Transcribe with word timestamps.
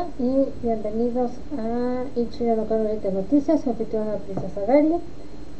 Y 0.00 0.46
bienvenidos 0.62 1.30
a 1.58 2.04
Ichiro 2.18 2.64
de 2.64 3.12
Noticias, 3.12 3.60
soy 3.60 3.72
anfitriona 3.72 4.14
Princesa 4.14 4.62
Gary. 4.66 4.94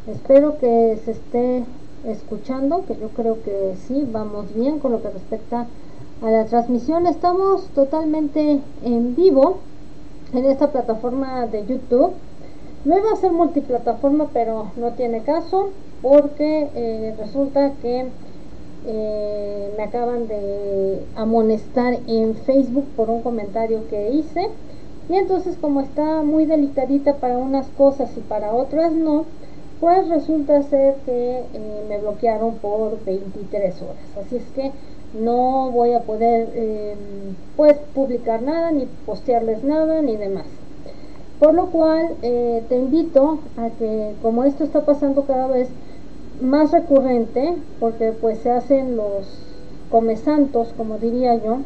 Espero 0.06 0.56
que 0.58 0.98
se 1.04 1.10
esté 1.10 1.64
escuchando, 2.06 2.86
que 2.86 2.96
yo 2.96 3.10
creo 3.10 3.42
que 3.42 3.74
sí, 3.86 4.08
vamos 4.10 4.54
bien 4.54 4.78
con 4.78 4.92
lo 4.92 5.02
que 5.02 5.10
respecta 5.10 5.66
a 6.22 6.30
la 6.30 6.46
transmisión. 6.46 7.06
Estamos 7.06 7.66
totalmente 7.74 8.60
en 8.82 9.14
vivo 9.14 9.58
en 10.32 10.46
esta 10.46 10.72
plataforma 10.72 11.46
de 11.46 11.66
YouTube. 11.66 12.12
No 12.86 12.96
iba 12.96 13.12
a 13.12 13.16
ser 13.16 13.32
multiplataforma, 13.32 14.30
pero 14.32 14.70
no 14.76 14.92
tiene 14.92 15.22
caso 15.22 15.68
porque 16.00 16.70
eh, 16.74 17.14
resulta 17.18 17.72
que 17.82 18.08
eh, 18.86 19.72
me 19.76 19.82
acaban 19.84 20.26
de 20.28 21.04
amonestar 21.16 21.98
en 22.06 22.34
Facebook 22.34 22.86
por 22.96 23.10
un 23.10 23.22
comentario 23.22 23.88
que 23.88 24.10
hice. 24.10 24.48
Y 25.08 25.16
entonces 25.16 25.56
como 25.60 25.80
está 25.80 26.22
muy 26.22 26.46
delicadita 26.46 27.16
para 27.16 27.36
unas 27.36 27.66
cosas 27.70 28.10
y 28.16 28.20
para 28.20 28.54
otras 28.54 28.92
no, 28.92 29.24
pues 29.80 30.08
resulta 30.08 30.62
ser 30.62 30.96
que 31.06 31.38
eh, 31.38 31.84
me 31.88 31.98
bloquearon 31.98 32.56
por 32.56 33.02
23 33.04 33.82
horas. 33.82 34.16
Así 34.24 34.36
es 34.36 34.44
que 34.54 34.72
no 35.14 35.70
voy 35.72 35.94
a 35.94 36.00
poder 36.00 36.48
em, 36.54 37.34
pues 37.56 37.76
publicar 37.94 38.42
nada, 38.42 38.70
ni 38.70 38.86
postearles 39.06 39.64
nada, 39.64 40.02
ni 40.02 40.16
demás. 40.16 40.46
Por 41.40 41.54
lo 41.54 41.66
cual 41.66 42.10
eh, 42.22 42.62
te 42.68 42.76
invito 42.76 43.40
a 43.56 43.70
que 43.70 44.14
como 44.22 44.44
esto 44.44 44.62
está 44.62 44.84
pasando 44.84 45.24
cada 45.24 45.46
vez 45.46 45.68
más 46.40 46.72
recurrente, 46.72 47.54
porque 47.78 48.12
pues 48.12 48.38
se 48.38 48.50
hacen 48.50 48.96
los 48.96 49.26
comesantos, 49.90 50.72
como 50.76 50.98
diría 50.98 51.34
yo, 51.36 51.58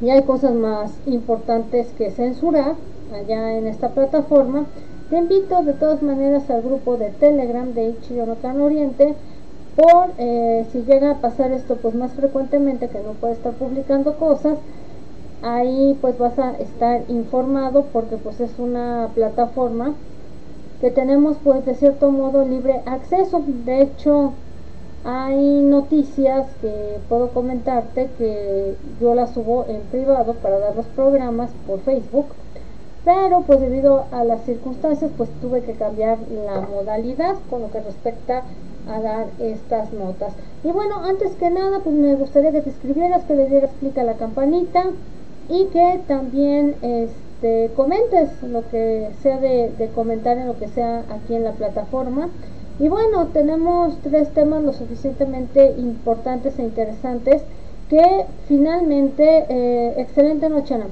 y 0.00 0.10
hay 0.10 0.22
cosas 0.22 0.54
más 0.54 0.92
importantes 1.06 1.88
que 1.98 2.10
censurar 2.10 2.74
allá 3.12 3.58
en 3.58 3.66
esta 3.66 3.88
plataforma, 3.90 4.66
te 5.10 5.16
invito 5.16 5.62
de 5.62 5.72
todas 5.72 6.02
maneras 6.02 6.50
al 6.50 6.62
grupo 6.62 6.96
de 6.96 7.10
Telegram 7.10 7.72
de 7.72 7.88
Ichiyo 7.88 8.26
no 8.26 8.64
Oriente 8.64 9.14
por 9.74 10.10
eh, 10.18 10.66
si 10.70 10.82
llega 10.82 11.12
a 11.12 11.20
pasar 11.20 11.52
esto 11.52 11.76
pues 11.76 11.94
más 11.94 12.12
frecuentemente 12.12 12.88
que 12.88 12.98
no 13.00 13.12
puede 13.12 13.32
estar 13.32 13.52
publicando 13.54 14.18
cosas 14.18 14.58
ahí 15.42 15.96
pues 16.00 16.18
vas 16.18 16.38
a 16.38 16.50
estar 16.58 17.02
informado 17.08 17.86
porque 17.92 18.16
pues 18.16 18.40
es 18.40 18.58
una 18.58 19.08
plataforma 19.14 19.94
que 20.80 20.90
tenemos 20.90 21.36
pues 21.42 21.64
de 21.64 21.74
cierto 21.74 22.10
modo 22.10 22.44
libre 22.44 22.82
acceso. 22.86 23.42
De 23.64 23.82
hecho 23.82 24.32
hay 25.04 25.62
noticias 25.62 26.46
que 26.60 26.98
puedo 27.08 27.28
comentarte 27.30 28.10
que 28.18 28.76
yo 29.00 29.14
las 29.14 29.30
subo 29.30 29.64
en 29.68 29.80
privado 29.90 30.34
para 30.34 30.58
dar 30.58 30.76
los 30.76 30.86
programas 30.86 31.50
por 31.66 31.80
Facebook 31.80 32.26
pero 33.04 33.42
pues 33.42 33.60
debido 33.60 34.04
a 34.12 34.24
las 34.24 34.42
circunstancias 34.42 35.10
pues 35.16 35.30
tuve 35.40 35.62
que 35.62 35.72
cambiar 35.72 36.18
la 36.44 36.60
modalidad 36.60 37.36
con 37.48 37.62
lo 37.62 37.70
que 37.70 37.80
respecta 37.80 38.42
a 38.86 39.00
dar 39.00 39.26
estas 39.38 39.92
notas. 39.92 40.32
Y 40.64 40.72
bueno 40.72 40.96
antes 41.04 41.34
que 41.36 41.48
nada 41.48 41.80
pues 41.82 41.94
me 41.94 42.14
gustaría 42.16 42.52
que 42.52 42.60
te 42.60 42.70
escribieras 42.70 43.24
que 43.24 43.34
le 43.34 43.46
dieras 43.46 43.70
clic 43.80 43.96
a 43.98 44.04
la 44.04 44.14
campanita 44.14 44.84
y 45.48 45.66
que 45.66 46.00
también 46.06 46.74
este 46.82 47.27
comentes 47.76 48.42
lo 48.42 48.68
que 48.68 49.10
sea 49.22 49.38
de, 49.38 49.90
comentar 49.94 50.38
en 50.38 50.46
lo 50.46 50.58
que 50.58 50.68
sea 50.68 51.04
aquí 51.10 51.34
en 51.34 51.44
la 51.44 51.52
plataforma 51.52 52.28
y 52.78 52.88
bueno 52.88 53.28
tenemos 53.28 53.98
tres 54.02 54.30
temas 54.30 54.62
lo 54.62 54.72
suficientemente 54.72 55.74
importantes 55.78 56.58
e 56.58 56.62
interesantes 56.62 57.42
que 57.88 58.26
finalmente 58.46 59.46
eh, 59.48 59.94
excelente 59.98 60.48
noche 60.48 60.74
Ana 60.74 60.86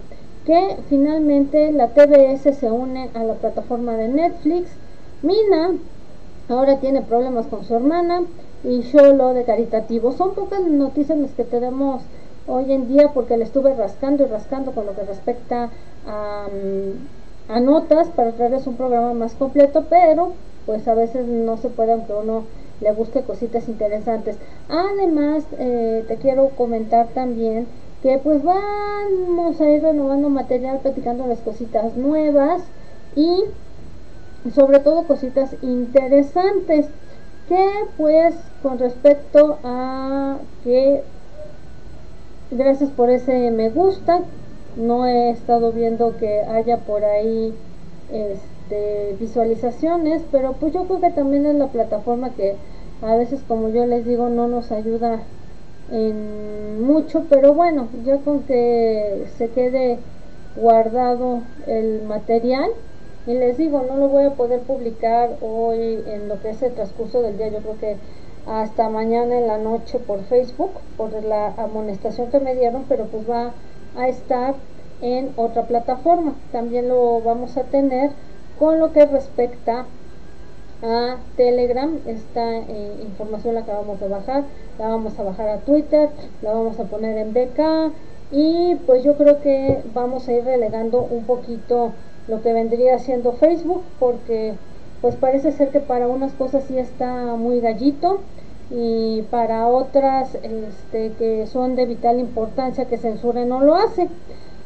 que 0.47 0.77
finalmente 0.89 1.73
la 1.73 1.89
TBS 1.89 2.57
se 2.57 2.71
une 2.71 3.11
a 3.15 3.25
la 3.25 3.35
plataforma 3.35 3.97
de 3.97 4.09
Netflix. 4.09 4.71
Mina 5.23 5.73
ahora 6.49 6.79
tiene 6.79 7.03
problemas 7.03 7.47
con 7.49 7.65
su 7.65 7.75
hermana 7.75 8.23
y 8.63 8.83
Sholo 8.83 9.35
de 9.35 9.43
caritativo. 9.43 10.13
Son 10.13 10.35
pocas 10.35 10.63
noticias 10.63 11.19
las 11.19 11.33
que 11.33 11.43
tenemos 11.43 12.03
hoy 12.47 12.73
en 12.73 12.87
día 12.87 13.11
porque 13.13 13.37
le 13.37 13.43
estuve 13.43 13.75
rascando 13.75 14.25
y 14.25 14.29
rascando 14.29 14.71
con 14.71 14.87
lo 14.87 14.95
que 14.95 15.03
respecta 15.03 15.71
a, 16.07 16.49
notas 17.61 18.09
para 18.09 18.33
traerles 18.33 18.67
un 18.67 18.77
programa 18.77 19.15
más 19.15 19.35
completo, 19.35 19.87
pero 19.89 20.33
pues 20.67 20.87
a 20.89 20.95
veces 20.95 21.27
no 21.27 21.57
se 21.57 21.69
puede 21.69 21.93
aunque 21.93 22.13
uno 22.13 22.45
le 22.81 22.93
busque 22.93 23.23
cositas 23.23 23.69
interesantes. 23.69 24.37
Además, 24.69 25.45
eh, 25.59 26.05
te 26.09 26.17
quiero 26.17 26.51
comentar 26.51 27.09
también 27.09 27.67
que 28.03 28.19
pues 28.19 28.43
vamos 28.43 29.61
a 29.61 29.71
ir 29.71 29.83
renovando 29.83 30.29
material, 30.29 30.81
platicando 30.81 31.27
las 31.27 31.41
cositas 31.41 31.97
nuevas 31.97 32.63
y 33.15 33.45
sobre 34.55 34.81
todo 34.81 35.05
cositas 35.05 35.57
interesantes 35.63 36.87
que 37.49 37.69
pues 37.97 38.35
con 38.63 38.79
respecto 38.79 39.59
a 39.65 40.39
que 40.65 41.03
gracias 42.51 42.91
por 42.91 43.11
ese 43.11 43.51
me 43.51 43.71
gusta 43.71 44.21
no 44.77 45.07
he 45.07 45.31
estado 45.31 45.73
viendo 45.73 46.17
que 46.17 46.41
haya 46.41 46.79
por 46.79 47.05
ahí 47.05 47.55
este, 48.13 49.17
visualizaciones 49.19 50.23
pero 50.31 50.53
pues 50.55 50.73
yo 50.73 50.85
creo 50.85 51.01
que 51.01 51.11
también 51.11 51.47
es 51.47 51.55
la 51.55 51.69
plataforma 51.69 52.31
que 52.31 52.57
a 53.03 53.15
veces 53.17 53.41
como 53.47 53.71
yo 53.71 53.87
les 53.87 54.05
digo 54.07 54.29
no 54.29 54.49
nos 54.49 54.73
ayuda 54.73 55.21
en 55.91 56.85
mucho, 56.85 57.27
pero 57.29 57.55
bueno, 57.55 57.89
ya 58.05 58.19
con 58.19 58.43
que 58.43 59.27
se 59.37 59.49
quede 59.49 59.99
guardado 60.57 61.41
el 61.67 62.03
material. 62.03 62.71
Y 63.27 63.35
les 63.35 63.57
digo, 63.59 63.83
no 63.89 63.97
lo 63.97 64.09
voy 64.09 64.25
a 64.25 64.35
poder 64.35 64.61
publicar 64.61 65.37
hoy 65.41 66.01
en 66.07 66.29
lo 66.29 66.41
que 66.41 66.51
es 66.51 66.63
el 66.63 66.75
transcurso 66.75 67.23
del 67.23 67.37
día, 67.37 67.49
yo 67.49 67.59
creo 67.59 67.79
que 67.79 67.97
hasta 68.47 68.89
mañana 68.89 69.37
en 69.37 69.49
la 69.49 69.59
noche 69.59 69.99
por 69.99 70.23
Facebook, 70.25 70.71
por 70.97 71.13
la 71.25 71.49
amonestación 71.57 72.31
que 72.31 72.39
me 72.39 72.55
dieron, 72.55 72.85
pero 72.89 73.07
pues 73.07 73.29
va 73.29 73.53
a 73.97 74.09
estar 74.09 74.55
en 75.01 75.33
otra 75.37 75.63
plataforma. 75.65 76.35
También 76.53 76.89
lo 76.89 77.21
vamos 77.21 77.57
a 77.57 77.65
tener 77.65 78.11
con 78.59 78.79
lo 78.79 78.93
que 78.93 79.05
respecta 79.07 79.87
a 80.83 81.17
Telegram. 81.37 81.99
Esta 82.07 82.59
eh, 82.59 82.97
información 83.03 83.55
la 83.55 83.61
acabamos 83.61 84.01
de 84.01 84.09
bajar, 84.09 84.45
la 84.79 84.89
vamos 84.89 85.19
a 85.19 85.23
bajar 85.23 85.49
a 85.49 85.59
Twitter, 85.59 86.11
la 86.43 86.53
vamos 86.53 86.79
a 86.79 86.85
poner 86.85 87.19
en 87.19 87.33
BK 87.33 87.93
y 88.33 88.75
pues 88.87 89.05
yo 89.05 89.17
creo 89.17 89.41
que 89.41 89.83
vamos 89.95 90.29
a 90.29 90.33
ir 90.33 90.45
relegando 90.45 91.07
un 91.09 91.25
poquito 91.25 91.93
lo 92.27 92.43
que 92.43 92.53
vendría 92.53 92.99
siendo 92.99 93.33
Facebook 93.33 93.83
porque 94.01 94.55
pues 95.01 95.15
parece 95.15 95.53
ser 95.53 95.71
que 95.71 95.81
para 95.81 96.09
unas 96.09 96.33
cosas 96.33 96.65
sí 96.65 96.77
está 96.79 97.37
muy 97.37 97.61
gallito 97.61 98.21
y 98.71 99.23
para 99.31 99.69
otras 99.69 100.35
este, 100.43 101.13
que 101.19 101.47
son 101.47 101.77
de 101.77 101.87
vital 101.87 102.19
importancia 102.19 102.87
que 102.87 102.99
censure 102.99 103.45
no 103.45 103.61
lo 103.61 103.75
hace. 103.75 104.09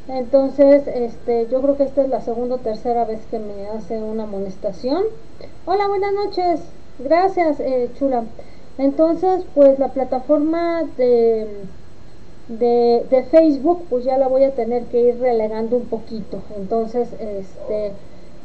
Entonces, 0.08 0.86
este, 0.86 1.46
yo 1.48 1.60
creo 1.62 1.76
que 1.76 1.84
esta 1.84 2.02
es 2.02 2.08
la 2.08 2.20
segunda 2.20 2.56
o 2.56 2.58
tercera 2.58 3.04
vez 3.04 3.20
que 3.30 3.38
me 3.38 3.68
hace 3.68 4.02
una 4.02 4.24
amonestación. 4.24 5.04
Hola, 5.66 5.86
buenas 5.88 6.12
noches. 6.12 6.60
Gracias, 6.98 7.60
eh, 7.60 7.90
chula. 7.98 8.24
Entonces, 8.78 9.44
pues 9.54 9.78
la 9.78 9.88
plataforma 9.88 10.82
de, 10.96 11.46
de, 12.48 13.26
Facebook, 13.30 13.84
pues 13.88 14.04
ya 14.04 14.18
la 14.18 14.26
voy 14.26 14.44
a 14.44 14.54
tener 14.54 14.84
que 14.84 15.00
ir 15.00 15.20
relegando 15.20 15.76
un 15.76 15.84
poquito. 15.86 16.42
Entonces, 16.56 17.08
este, 17.20 17.92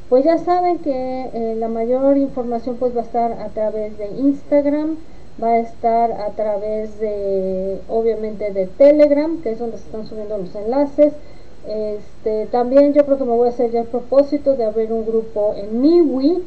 pues 0.09 0.25
ya 0.25 0.37
saben 0.37 0.79
que 0.79 1.29
eh, 1.33 1.55
la 1.57 1.67
mayor 1.67 2.17
información 2.17 2.75
pues 2.75 2.95
va 2.95 3.01
a 3.01 3.05
estar 3.05 3.31
a 3.31 3.49
través 3.49 3.97
de 3.97 4.07
Instagram, 4.07 4.97
va 5.41 5.49
a 5.49 5.59
estar 5.59 6.11
a 6.11 6.29
través 6.31 6.99
de, 6.99 7.81
obviamente, 7.89 8.51
de 8.51 8.67
Telegram, 8.67 9.41
que 9.41 9.51
es 9.51 9.59
donde 9.59 9.77
se 9.77 9.85
están 9.85 10.07
subiendo 10.07 10.37
los 10.37 10.55
enlaces. 10.55 11.13
Este, 11.67 12.45
también 12.47 12.93
yo 12.93 13.05
creo 13.05 13.17
que 13.17 13.25
me 13.25 13.35
voy 13.35 13.47
a 13.47 13.51
hacer 13.51 13.71
ya 13.71 13.81
el 13.81 13.87
propósito 13.87 14.55
de 14.55 14.65
abrir 14.65 14.93
un 14.93 15.05
grupo 15.05 15.53
en 15.55 15.81
MiWi, 15.81 16.43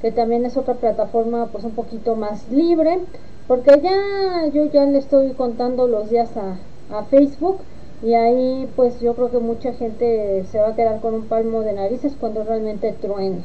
que 0.00 0.12
también 0.12 0.46
es 0.46 0.56
otra 0.56 0.74
plataforma 0.74 1.48
pues 1.52 1.64
un 1.64 1.72
poquito 1.72 2.16
más 2.16 2.48
libre, 2.50 3.00
porque 3.46 3.80
ya 3.82 4.46
yo 4.52 4.64
ya 4.66 4.84
le 4.86 4.98
estoy 4.98 5.32
contando 5.32 5.88
los 5.88 6.08
días 6.08 6.30
a, 6.36 6.56
a 6.96 7.04
Facebook 7.04 7.58
y 8.02 8.14
ahí 8.14 8.68
pues 8.76 9.00
yo 9.00 9.14
creo 9.14 9.30
que 9.30 9.38
mucha 9.38 9.72
gente 9.74 10.44
se 10.50 10.60
va 10.60 10.68
a 10.68 10.76
quedar 10.76 11.00
con 11.00 11.14
un 11.14 11.26
palmo 11.26 11.62
de 11.62 11.72
narices 11.74 12.14
cuando 12.18 12.44
realmente 12.44 12.92
truene, 12.92 13.42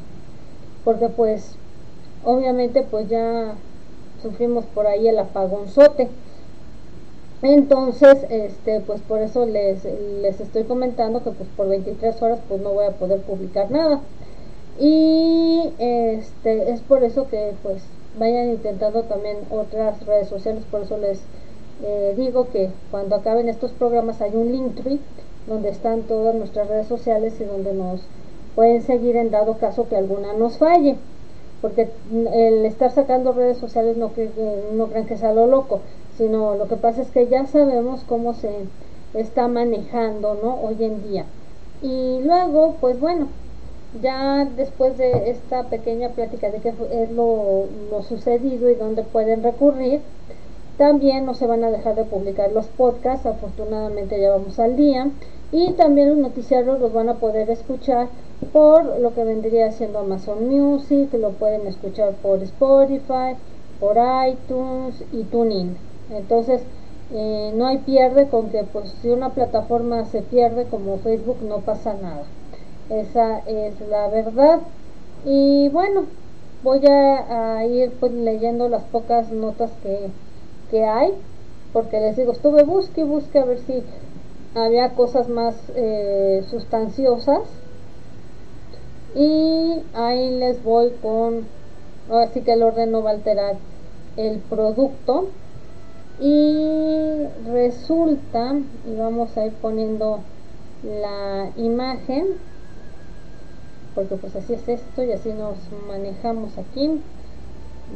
porque 0.84 1.08
pues 1.08 1.56
obviamente 2.24 2.86
pues 2.88 3.08
ya 3.08 3.54
sufrimos 4.22 4.64
por 4.66 4.86
ahí 4.86 5.08
el 5.08 5.18
apagonzote. 5.18 6.08
Entonces 7.42 8.18
este 8.30 8.80
pues 8.80 9.00
por 9.02 9.20
eso 9.20 9.46
les, 9.46 9.84
les 9.84 10.40
estoy 10.40 10.64
comentando 10.64 11.22
que 11.22 11.30
pues 11.30 11.48
por 11.56 11.68
23 11.68 12.20
horas 12.22 12.40
pues 12.48 12.60
no 12.60 12.72
voy 12.72 12.86
a 12.86 12.92
poder 12.92 13.20
publicar 13.20 13.70
nada. 13.70 14.00
Y 14.78 15.72
este 15.78 16.70
es 16.70 16.80
por 16.80 17.02
eso 17.04 17.28
que 17.28 17.52
pues 17.62 17.82
vayan 18.18 18.50
intentando 18.50 19.02
también 19.04 19.38
otras 19.50 20.04
redes 20.06 20.28
sociales. 20.28 20.64
Por 20.70 20.82
eso 20.82 20.98
les 20.98 21.20
eh, 21.82 22.14
digo 22.16 22.48
que 22.48 22.70
cuando 22.90 23.16
acaben 23.16 23.48
estos 23.48 23.72
programas 23.72 24.20
hay 24.22 24.34
un 24.34 24.50
link 24.50 24.76
tree 24.76 25.00
donde 25.46 25.68
están 25.68 26.02
todas 26.02 26.34
nuestras 26.34 26.68
redes 26.68 26.86
sociales 26.86 27.34
y 27.40 27.44
donde 27.44 27.72
nos 27.72 28.00
pueden 28.54 28.82
seguir 28.82 29.16
en 29.16 29.30
dado 29.30 29.58
caso 29.58 29.88
que 29.88 29.96
alguna 29.96 30.32
nos 30.32 30.58
falle 30.58 30.96
porque 31.60 31.88
el 32.32 32.64
estar 32.66 32.90
sacando 32.92 33.32
redes 33.32 33.58
sociales 33.58 33.96
no, 33.96 34.12
que, 34.12 34.28
no 34.72 34.86
crean 34.86 35.06
que 35.06 35.16
sea 35.16 35.32
lo 35.32 35.46
loco, 35.46 35.80
sino 36.16 36.54
lo 36.54 36.68
que 36.68 36.76
pasa 36.76 37.02
es 37.02 37.10
que 37.10 37.26
ya 37.28 37.46
sabemos 37.46 38.04
cómo 38.06 38.34
se 38.34 38.50
está 39.14 39.48
manejando 39.48 40.38
¿no? 40.42 40.60
hoy 40.62 40.76
en 40.84 41.02
día. 41.08 41.24
Y 41.82 42.20
luego, 42.22 42.76
pues 42.80 42.98
bueno, 43.00 43.28
ya 44.02 44.44
después 44.44 44.98
de 44.98 45.30
esta 45.30 45.64
pequeña 45.64 46.10
plática 46.10 46.50
de 46.50 46.60
qué 46.60 46.68
es 46.68 47.10
lo, 47.10 47.64
lo 47.90 48.02
sucedido 48.02 48.70
y 48.70 48.74
dónde 48.74 49.02
pueden 49.02 49.42
recurrir, 49.42 50.00
también 50.76 51.24
no 51.24 51.34
se 51.34 51.46
van 51.46 51.64
a 51.64 51.70
dejar 51.70 51.94
de 51.94 52.04
publicar 52.04 52.52
los 52.52 52.66
podcasts, 52.66 53.26
afortunadamente 53.26 54.20
ya 54.20 54.30
vamos 54.30 54.58
al 54.58 54.76
día, 54.76 55.10
y 55.52 55.72
también 55.72 56.10
los 56.10 56.18
noticiarios 56.18 56.80
los 56.80 56.92
van 56.92 57.08
a 57.08 57.14
poder 57.14 57.48
escuchar 57.50 58.08
por 58.52 59.00
lo 59.00 59.14
que 59.14 59.24
vendría 59.24 59.72
siendo 59.72 60.00
Amazon 60.00 60.48
Music, 60.48 61.12
lo 61.14 61.32
pueden 61.32 61.66
escuchar 61.66 62.14
por 62.16 62.42
Spotify, 62.42 63.36
por 63.80 63.96
iTunes 64.28 65.02
y 65.12 65.24
TuneIn. 65.24 65.76
Entonces, 66.10 66.62
eh, 67.12 67.52
no 67.54 67.66
hay 67.66 67.78
pierde 67.78 68.28
con 68.28 68.50
que 68.50 68.64
pues 68.64 68.90
si 69.00 69.08
una 69.08 69.30
plataforma 69.30 70.04
se 70.06 70.22
pierde 70.22 70.66
como 70.66 70.98
Facebook 70.98 71.38
no 71.42 71.60
pasa 71.60 71.94
nada. 71.94 72.24
Esa 72.90 73.38
es 73.46 73.80
la 73.88 74.08
verdad. 74.08 74.60
Y 75.24 75.68
bueno, 75.70 76.04
voy 76.62 76.80
a, 76.86 77.64
ir 77.66 77.92
pues, 77.98 78.12
leyendo 78.12 78.68
las 78.68 78.84
pocas 78.84 79.30
notas 79.32 79.70
que, 79.82 80.10
que 80.70 80.84
hay, 80.84 81.14
porque 81.72 82.00
les 82.00 82.16
digo, 82.16 82.32
estuve 82.32 82.64
busque 82.64 83.00
y 83.00 83.04
busque 83.04 83.38
a 83.38 83.44
ver 83.44 83.58
si 83.60 83.82
había 84.54 84.90
cosas 84.90 85.28
más 85.28 85.54
eh, 85.74 86.44
sustanciosas 86.48 87.42
y 89.16 89.82
ahí 89.94 90.38
les 90.38 90.62
voy 90.62 90.90
con 91.02 91.46
ahora 92.10 92.28
sí 92.28 92.42
que 92.42 92.52
el 92.52 92.62
orden 92.62 92.92
no 92.92 93.02
va 93.02 93.10
a 93.10 93.14
alterar 93.14 93.56
el 94.16 94.38
producto. 94.40 95.28
Y 96.18 97.26
resulta 97.50 98.54
y 98.86 98.96
vamos 98.96 99.36
a 99.36 99.44
ir 99.44 99.52
poniendo 99.54 100.20
la 100.82 101.50
imagen 101.56 102.26
porque 103.94 104.14
pues 104.16 104.36
así 104.36 104.52
es 104.54 104.68
esto 104.68 105.02
y 105.02 105.12
así 105.12 105.32
nos 105.32 105.56
manejamos 105.88 106.56
aquí. 106.58 107.00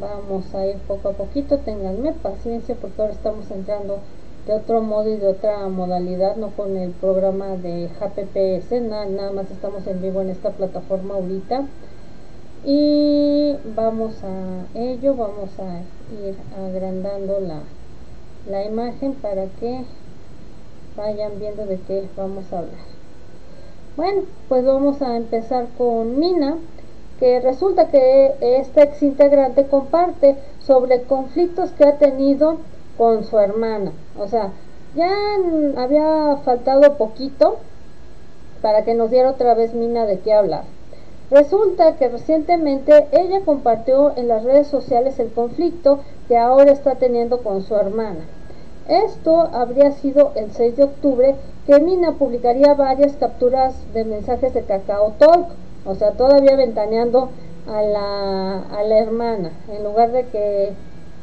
Vamos 0.01 0.55
a 0.55 0.67
ir 0.67 0.77
poco 0.89 1.11
a 1.11 1.13
poquito 1.13 1.59
tenganme 1.59 2.13
paciencia 2.13 2.75
porque 2.81 3.01
ahora 3.01 3.15
estamos 3.15 3.51
entrando 3.51 4.01
de 4.47 4.55
otro 4.55 4.81
modo 4.81 5.09
y 5.11 5.17
de 5.17 5.29
otra 5.29 5.69
modalidad, 5.69 6.37
no 6.37 6.51
con 6.51 6.77
el 6.77 6.91
programa 6.93 7.57
de 7.57 7.89
HPPS, 7.89 8.81
nada, 8.83 9.07
nada 9.07 9.33
más 9.33 9.51
estamos 9.51 9.87
en 9.87 10.01
vivo 10.01 10.23
en 10.23 10.31
esta 10.31 10.51
plataforma 10.51 11.15
ahorita. 11.15 11.67
Y 12.65 13.57
vamos 13.75 14.23
a 14.23 14.79
ello, 14.79 15.15
vamos 15.15 15.51
a 15.59 15.81
ir 16.27 16.37
agrandando 16.59 17.41
la, 17.41 17.61
la 18.51 18.65
imagen 18.65 19.15
para 19.15 19.47
que 19.47 19.85
vayan 20.97 21.39
viendo 21.39 21.65
de 21.67 21.79
qué 21.81 22.09
vamos 22.17 22.53
a 22.53 22.59
hablar. 22.59 22.91
Bueno, 23.97 24.23
pues 24.49 24.65
vamos 24.65 25.03
a 25.03 25.17
empezar 25.17 25.67
con 25.77 26.19
Mina, 26.19 26.59
que 27.19 27.41
resulta 27.41 27.89
que 27.89 28.35
esta 28.41 28.85
ex 28.85 29.03
integrante 29.03 29.67
comparte 29.67 30.37
sobre 30.61 31.03
conflictos 31.03 31.71
que 31.73 31.85
ha 31.85 31.99
tenido 31.99 32.59
con 33.01 33.25
su 33.25 33.39
hermana. 33.39 33.93
O 34.19 34.29
sea, 34.29 34.53
ya 34.95 35.11
había 35.79 36.37
faltado 36.45 36.99
poquito 36.99 37.57
para 38.61 38.85
que 38.85 38.93
nos 38.93 39.11
diera 39.11 39.31
otra 39.31 39.55
vez 39.55 39.73
Mina 39.73 40.05
de 40.05 40.19
qué 40.19 40.35
hablar. 40.35 40.65
Resulta 41.31 41.97
que 41.97 42.11
recientemente 42.11 43.07
ella 43.13 43.41
compartió 43.47 44.15
en 44.19 44.29
las 44.29 44.45
redes 44.45 44.67
sociales 44.67 45.19
el 45.19 45.33
conflicto 45.33 46.01
que 46.29 46.37
ahora 46.37 46.73
está 46.73 46.97
teniendo 46.97 47.43
con 47.43 47.63
su 47.63 47.75
hermana. 47.75 48.27
Esto 48.87 49.49
habría 49.51 49.93
sido 49.93 50.33
el 50.35 50.53
6 50.53 50.77
de 50.77 50.83
octubre 50.83 51.37
que 51.67 51.81
Mina 51.81 52.19
publicaría 52.19 52.75
varias 52.75 53.15
capturas 53.15 53.77
de 53.95 54.05
mensajes 54.05 54.53
de 54.53 54.65
Cacao 54.65 55.15
Talk, 55.19 55.47
o 55.87 55.95
sea, 55.95 56.11
todavía 56.11 56.55
ventaneando 56.55 57.31
a 57.67 57.81
la, 57.81 58.59
a 58.59 58.83
la 58.83 58.99
hermana, 58.99 59.53
en 59.71 59.85
lugar 59.85 60.13
de 60.13 60.27
que 60.27 60.75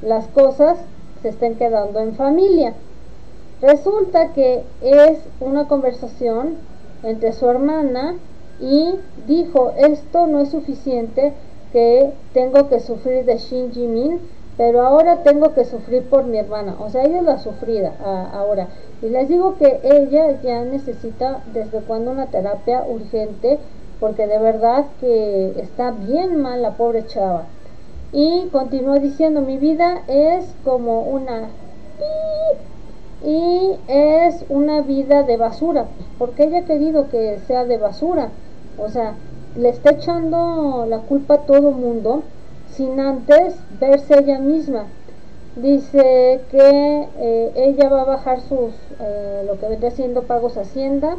las 0.02 0.26
cosas 0.30 0.80
estén 1.30 1.56
quedando 1.56 2.00
en 2.00 2.16
familia. 2.16 2.74
Resulta 3.62 4.34
que 4.34 4.64
es 4.82 5.20
una 5.40 5.68
conversación 5.68 6.58
entre 7.04 7.34
su 7.34 7.50
hermana 7.50 8.16
y 8.60 8.96
dijo, 9.28 9.74
esto 9.78 10.28
no 10.28 10.42
es 10.42 10.50
suficiente, 10.50 11.34
que 11.72 12.14
tengo 12.34 12.70
que 12.70 12.80
sufrir 12.80 13.26
de 13.26 13.38
Shin 13.38 13.72
Jimin, 13.72 14.22
pero 14.58 14.82
ahora 14.82 15.24
tengo 15.24 15.54
que 15.54 15.66
sufrir 15.66 16.04
por 16.04 16.26
mi 16.26 16.38
hermana. 16.38 16.76
O 16.80 16.90
sea, 16.90 17.04
ella 17.04 17.20
es 17.20 17.24
la 17.24 17.38
sufrida 17.38 17.94
ahora. 18.34 18.68
Y 19.02 19.10
les 19.10 19.28
digo 19.28 19.58
que 19.58 19.80
ella 19.84 20.42
ya 20.42 20.64
necesita 20.64 21.44
desde 21.54 21.82
cuando 21.82 22.12
una 22.12 22.28
terapia 22.28 22.84
urgente, 22.88 23.60
porque 24.00 24.28
de 24.28 24.40
verdad 24.40 24.86
que 25.00 25.60
está 25.60 25.92
bien 25.92 26.42
mal 26.42 26.62
la 26.62 26.76
pobre 26.76 27.06
chava. 27.06 27.46
Y 28.12 28.48
continúa 28.52 29.00
diciendo, 29.00 29.42
mi 29.42 29.58
vida 29.58 30.04
es 30.08 30.56
como 30.64 31.02
una... 31.02 31.50
Y 33.24 33.72
es 33.88 34.46
una 34.50 34.82
vida 34.82 35.24
de 35.24 35.38
basura, 35.38 35.88
porque 36.20 36.44
ella 36.44 36.60
ha 36.60 36.66
querido 36.66 37.10
que 37.10 37.40
sea 37.48 37.66
de 37.66 37.78
basura. 37.78 38.30
O 38.78 38.90
sea, 38.90 39.16
le 39.56 39.70
está 39.70 39.92
echando 39.92 40.86
la 40.88 41.00
culpa 41.00 41.36
a 41.36 41.46
todo 41.46 41.72
mundo 41.72 42.24
sin 42.70 43.00
antes 43.00 43.56
verse 43.80 44.20
ella 44.20 44.40
misma. 44.40 44.86
Dice 45.56 46.42
que 46.52 47.08
eh, 47.18 47.52
ella 47.56 47.90
va 47.90 48.02
a 48.02 48.06
bajar 48.06 48.42
sus, 48.42 48.76
eh, 49.00 49.44
lo 49.48 49.60
que 49.60 49.68
vendría 49.68 49.90
siendo 49.90 50.24
pagos 50.24 50.56
Hacienda 50.56 51.18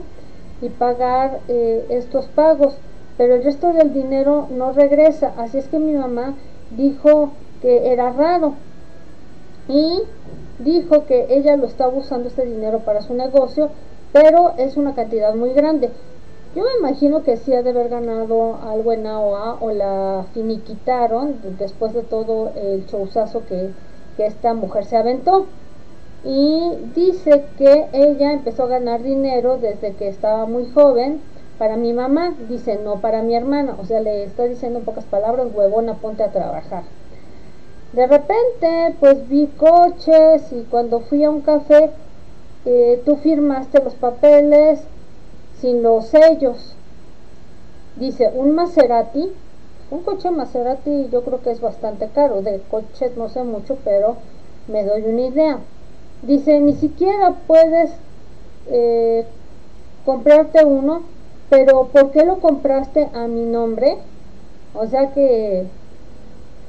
y 0.63 0.69
pagar 0.69 1.41
eh, 1.49 1.85
estos 1.89 2.27
pagos, 2.29 2.79
pero 3.17 3.35
el 3.35 3.43
resto 3.43 3.73
del 3.73 3.93
dinero 3.93 4.47
no 4.51 4.73
regresa. 4.73 5.33
Así 5.37 5.59
es 5.59 5.67
que 5.67 5.81
mi 5.81 5.93
mamá 5.95 6.37
dijo 6.71 7.33
que 7.63 7.93
era 7.93 8.13
raro 8.13 8.55
y 9.69 10.03
dijo 10.59 11.07
que 11.07 11.27
ella 11.31 11.57
lo 11.57 11.67
estaba 11.67 11.93
usando 11.95 12.29
este 12.29 12.45
dinero 12.45 12.81
para 12.81 13.03
su 13.03 13.15
negocio, 13.15 13.71
pero 14.13 14.55
es 14.57 14.77
una 14.77 14.95
cantidad 14.95 15.35
muy 15.35 15.53
grande. 15.53 15.91
Yo 16.55 16.63
me 16.63 16.89
imagino 16.89 17.23
que 17.23 17.37
sí 17.37 17.53
ha 17.55 17.63
de 17.63 17.71
haber 17.71 17.91
ganado 17.91 18.57
algo 18.57 18.93
en 18.93 19.07
AOA 19.07 19.59
o 19.61 19.71
la 19.71 20.25
finiquitaron 20.33 21.37
después 21.59 21.93
de 21.93 22.03
todo 22.03 22.53
el 22.57 22.87
showzazo 22.87 23.45
que, 23.47 23.71
que 24.17 24.27
esta 24.27 24.55
mujer 24.55 24.87
se 24.87 24.97
aventó. 24.97 25.47
Y 26.25 26.71
dice 26.95 27.45
que 27.59 27.89
ella 27.93 28.33
empezó 28.33 28.65
a 28.65 28.69
ganar 28.69 29.03
dinero 29.03 29.59
desde 29.59 29.93
que 29.93 30.09
estaba 30.09 30.47
muy 30.47 30.69
joven 30.71 31.21
para 31.59 31.77
mi 31.77 31.93
mamá, 31.93 32.35
dice 32.49 32.79
no 32.83 33.01
para 33.01 33.23
mi 33.23 33.35
hermana, 33.35 33.77
o 33.81 33.85
sea, 33.85 34.01
le 34.01 34.25
está 34.25 34.45
diciendo 34.45 34.79
en 34.79 34.85
pocas 34.85 35.05
palabras, 35.05 35.49
huevona, 35.53 35.95
ponte 35.95 36.23
a 36.23 36.31
trabajar. 36.31 36.85
De 37.93 38.07
repente, 38.07 38.95
pues 39.01 39.29
vi 39.29 39.47
coches 39.47 40.53
y 40.53 40.63
cuando 40.71 41.01
fui 41.01 41.25
a 41.25 41.31
un 41.31 41.41
café, 41.41 41.91
eh, 42.65 43.03
tú 43.05 43.17
firmaste 43.17 43.83
los 43.83 43.95
papeles 43.95 44.81
sin 45.61 45.83
los 45.83 46.07
sellos. 46.07 46.75
Dice, 47.97 48.31
un 48.35 48.55
Maserati, 48.55 49.33
un 49.91 50.03
coche 50.03 50.31
Maserati 50.31 51.09
yo 51.11 51.23
creo 51.25 51.41
que 51.43 51.51
es 51.51 51.61
bastante 51.61 52.09
caro, 52.15 52.43
de 52.43 52.61
coches 52.71 53.17
no 53.17 53.29
sé 53.29 53.43
mucho, 53.43 53.79
pero 53.85 54.17
me 54.69 54.85
doy 54.85 55.03
una 55.03 55.23
idea. 55.23 55.59
Dice, 56.23 56.61
ni 56.61 56.75
siquiera 56.75 57.35
puedes 57.47 57.91
eh, 58.71 59.27
comprarte 60.05 60.65
uno 60.65 61.03
pero 61.51 61.87
¿por 61.89 62.11
qué 62.11 62.25
lo 62.25 62.41
compraste 62.41 63.09
a 63.15 63.27
mi 63.27 63.45
nombre? 63.45 63.99
O 64.75 64.87
sea 64.87 65.13
que, 65.13 65.67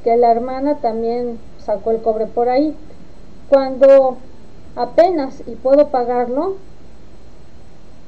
que 0.03 0.17
la 0.17 0.31
hermana 0.31 0.77
también 0.77 1.39
sacó 1.57 1.91
el 1.91 2.01
cobre 2.01 2.27
por 2.27 2.49
ahí. 2.49 2.75
Cuando 3.49 4.17
apenas 4.75 5.43
y 5.47 5.55
puedo 5.55 5.89
pagarlo, 5.89 6.55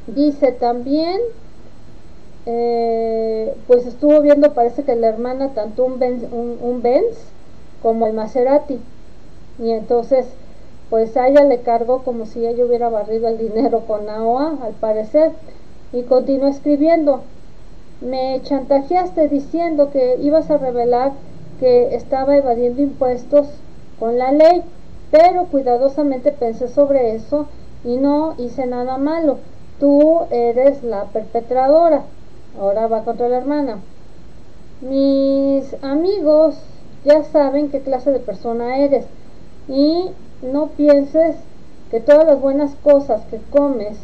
dice 0.08 0.52
también, 0.54 1.20
eh, 2.46 3.54
pues 3.68 3.86
estuvo 3.86 4.22
viendo, 4.22 4.54
parece 4.54 4.84
que 4.84 4.96
la 4.96 5.10
hermana 5.10 5.50
tanto 5.50 5.84
un 5.84 6.00
Benz, 6.00 6.24
un, 6.32 6.58
un 6.62 6.82
Benz 6.82 7.18
como 7.82 8.08
el 8.08 8.14
Maserati. 8.14 8.80
Y 9.60 9.72
entonces, 9.72 10.26
pues 10.90 11.18
a 11.18 11.28
ella 11.28 11.44
le 11.44 11.62
cargó 11.62 12.04
como 12.04 12.26
si 12.26 12.46
ella 12.46 12.66
hubiera 12.66 12.90
barrido 12.90 13.28
el 13.28 13.38
dinero 13.38 13.82
con 13.82 14.10
AOA, 14.10 14.58
al 14.64 14.74
parecer 14.74 15.32
y 15.94 16.04
continuó 16.04 16.48
escribiendo. 16.48 17.22
Me 18.02 18.42
chantajeaste 18.44 19.28
diciendo 19.28 19.92
que 19.92 20.18
ibas 20.22 20.50
a 20.50 20.58
revelar 20.58 21.14
que 21.60 21.96
estaba 21.96 22.36
evadiendo 22.36 22.82
impuestos 22.82 23.48
con 24.00 24.18
la 24.18 24.32
ley, 24.32 24.64
pero 25.12 25.46
cuidadosamente 25.46 26.32
pensé 26.32 26.68
sobre 26.68 27.14
eso 27.16 27.48
y 27.84 27.98
no 27.98 28.36
hice 28.38 28.66
nada 28.66 28.98
malo. 28.98 29.38
tú 29.80 30.22
eres 30.30 30.84
la 30.84 31.06
perpetradora. 31.06 32.04
Ahora 32.60 32.88
va 32.88 33.04
contra 33.04 33.28
la 33.30 33.38
hermana. 33.38 33.80
Mis 34.82 35.76
amigos 35.84 36.56
ya 37.04 37.24
saben 37.24 37.70
qué 37.70 37.82
clase 37.82 38.12
de 38.12 38.20
persona 38.20 38.78
eres 38.78 39.06
y 39.68 40.12
no 40.44 40.68
pienses 40.68 41.36
que 41.90 42.00
todas 42.00 42.26
las 42.26 42.40
buenas 42.40 42.76
cosas 42.84 43.22
que 43.32 43.40
comes 43.50 43.98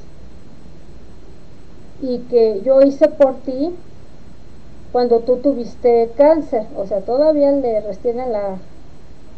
y 2.01 2.19
que 2.29 2.61
yo 2.61 2.81
hice 2.81 3.07
por 3.07 3.35
ti 3.37 3.75
cuando 4.91 5.19
tú 5.19 5.37
tuviste 5.37 6.11
cáncer, 6.15 6.65
o 6.75 6.85
sea, 6.85 7.01
todavía 7.01 7.51
le 7.51 7.81
restiene 7.81 8.27
la 8.27 8.57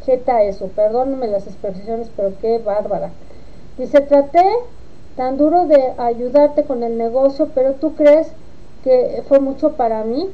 jeta 0.06 0.44
eso, 0.44 0.68
perdóname 0.68 1.28
las 1.28 1.48
expresiones, 1.48 2.10
pero 2.16 2.34
qué 2.42 2.60
bárbara. 2.60 3.12
Dice, 3.78 4.02
traté 4.02 4.44
tan 5.16 5.38
duro 5.38 5.66
de 5.66 5.94
ayudarte 5.98 6.64
con 6.64 6.84
el 6.84 6.98
negocio, 6.98 7.50
pero 7.54 7.74
tú 7.74 7.96
crees 7.96 8.32
que 8.84 9.24
fue 9.28 9.40
mucho 9.40 9.74
para 9.74 10.04
mí. 10.04 10.30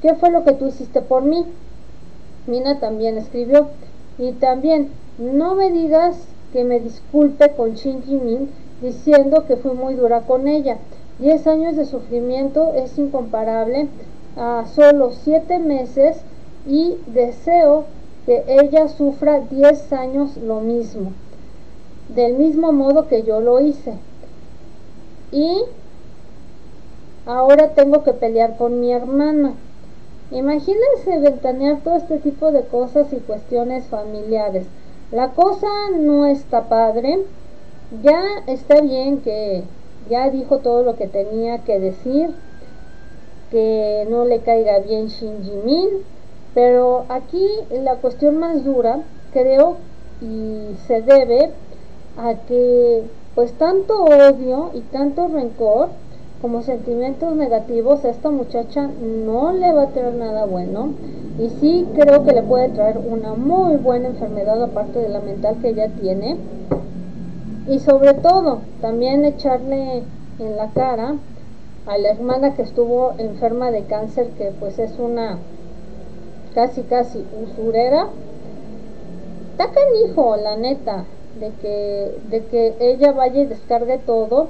¿Qué 0.00 0.14
fue 0.14 0.30
lo 0.30 0.44
que 0.44 0.52
tú 0.52 0.66
hiciste 0.66 1.00
por 1.00 1.22
mí? 1.22 1.46
Mina 2.46 2.80
también 2.80 3.16
escribió. 3.16 3.68
Y 4.18 4.32
también, 4.32 4.90
no 5.18 5.54
me 5.54 5.70
digas 5.70 6.16
que 6.52 6.64
me 6.64 6.80
disculpe 6.80 7.52
con 7.52 7.74
Shin 7.74 8.02
Jimin 8.02 8.50
diciendo 8.82 9.46
que 9.46 9.56
fui 9.56 9.72
muy 9.72 9.94
dura 9.94 10.22
con 10.22 10.48
ella. 10.48 10.78
Diez 11.18 11.46
años 11.46 11.76
de 11.76 11.84
sufrimiento 11.84 12.72
es 12.74 12.98
incomparable 12.98 13.88
a 14.36 14.64
solo 14.74 15.12
siete 15.12 15.58
meses 15.58 16.22
y 16.66 16.96
deseo 17.06 17.84
que 18.26 18.44
ella 18.46 18.88
sufra 18.88 19.40
diez 19.40 19.92
años 19.92 20.36
lo 20.36 20.60
mismo, 20.60 21.12
del 22.14 22.34
mismo 22.34 22.72
modo 22.72 23.08
que 23.08 23.22
yo 23.22 23.40
lo 23.40 23.60
hice. 23.60 23.94
Y 25.32 25.62
ahora 27.26 27.74
tengo 27.74 28.02
que 28.04 28.12
pelear 28.12 28.56
con 28.56 28.80
mi 28.80 28.92
hermana. 28.92 29.54
Imagínense 30.30 31.18
ventanear 31.18 31.80
todo 31.82 31.96
este 31.96 32.18
tipo 32.18 32.52
de 32.52 32.62
cosas 32.62 33.12
y 33.12 33.16
cuestiones 33.16 33.86
familiares. 33.86 34.66
La 35.10 35.28
cosa 35.32 35.68
no 35.94 36.26
está 36.26 36.68
padre. 36.68 37.20
Ya 38.02 38.22
está 38.46 38.80
bien 38.80 39.20
que 39.20 39.64
ya 40.08 40.30
dijo 40.30 40.58
todo 40.58 40.82
lo 40.82 40.96
que 40.96 41.06
tenía 41.06 41.58
que 41.58 41.78
decir. 41.78 42.30
Que 43.50 44.06
no 44.08 44.24
le 44.24 44.40
caiga 44.40 44.78
bien 44.78 45.08
Shinji 45.08 45.56
Min. 45.64 45.88
Pero 46.54 47.04
aquí 47.08 47.46
la 47.70 47.96
cuestión 47.96 48.38
más 48.38 48.64
dura, 48.64 49.02
creo, 49.32 49.76
y 50.20 50.76
se 50.86 51.02
debe 51.02 51.50
a 52.16 52.34
que 52.46 53.04
pues 53.34 53.52
tanto 53.54 54.04
odio 54.04 54.70
y 54.74 54.80
tanto 54.80 55.28
rencor 55.28 55.88
como 56.42 56.62
sentimientos 56.62 57.34
negativos 57.34 58.04
a 58.04 58.10
esta 58.10 58.30
muchacha 58.30 58.88
no 58.98 59.52
le 59.52 59.72
va 59.72 59.84
a 59.84 59.88
traer 59.88 60.14
nada 60.14 60.44
bueno 60.44 60.92
y 61.38 61.48
sí 61.60 61.86
creo 61.94 62.24
que 62.24 62.32
le 62.32 62.42
puede 62.42 62.68
traer 62.68 62.98
una 62.98 63.34
muy 63.34 63.76
buena 63.76 64.08
enfermedad 64.08 64.62
aparte 64.62 64.98
de 64.98 65.08
la 65.08 65.20
mental 65.20 65.56
que 65.62 65.70
ella 65.70 65.88
tiene 66.00 66.36
y 67.68 67.78
sobre 67.80 68.14
todo 68.14 68.60
también 68.80 69.24
echarle 69.24 70.04
en 70.38 70.56
la 70.56 70.70
cara 70.72 71.16
a 71.86 71.98
la 71.98 72.10
hermana 72.10 72.54
que 72.54 72.62
estuvo 72.62 73.12
enferma 73.18 73.70
de 73.70 73.84
cáncer 73.84 74.30
que 74.38 74.52
pues 74.58 74.78
es 74.78 74.98
una 74.98 75.38
casi 76.54 76.82
casi 76.82 77.24
usurera 77.42 78.08
está 79.52 79.66
canijo 79.72 80.36
la 80.36 80.56
neta 80.56 81.04
de 81.40 81.50
que 81.60 82.14
de 82.30 82.44
que 82.46 82.74
ella 82.80 83.12
vaya 83.12 83.42
y 83.42 83.46
descargue 83.46 83.98
todo 83.98 84.48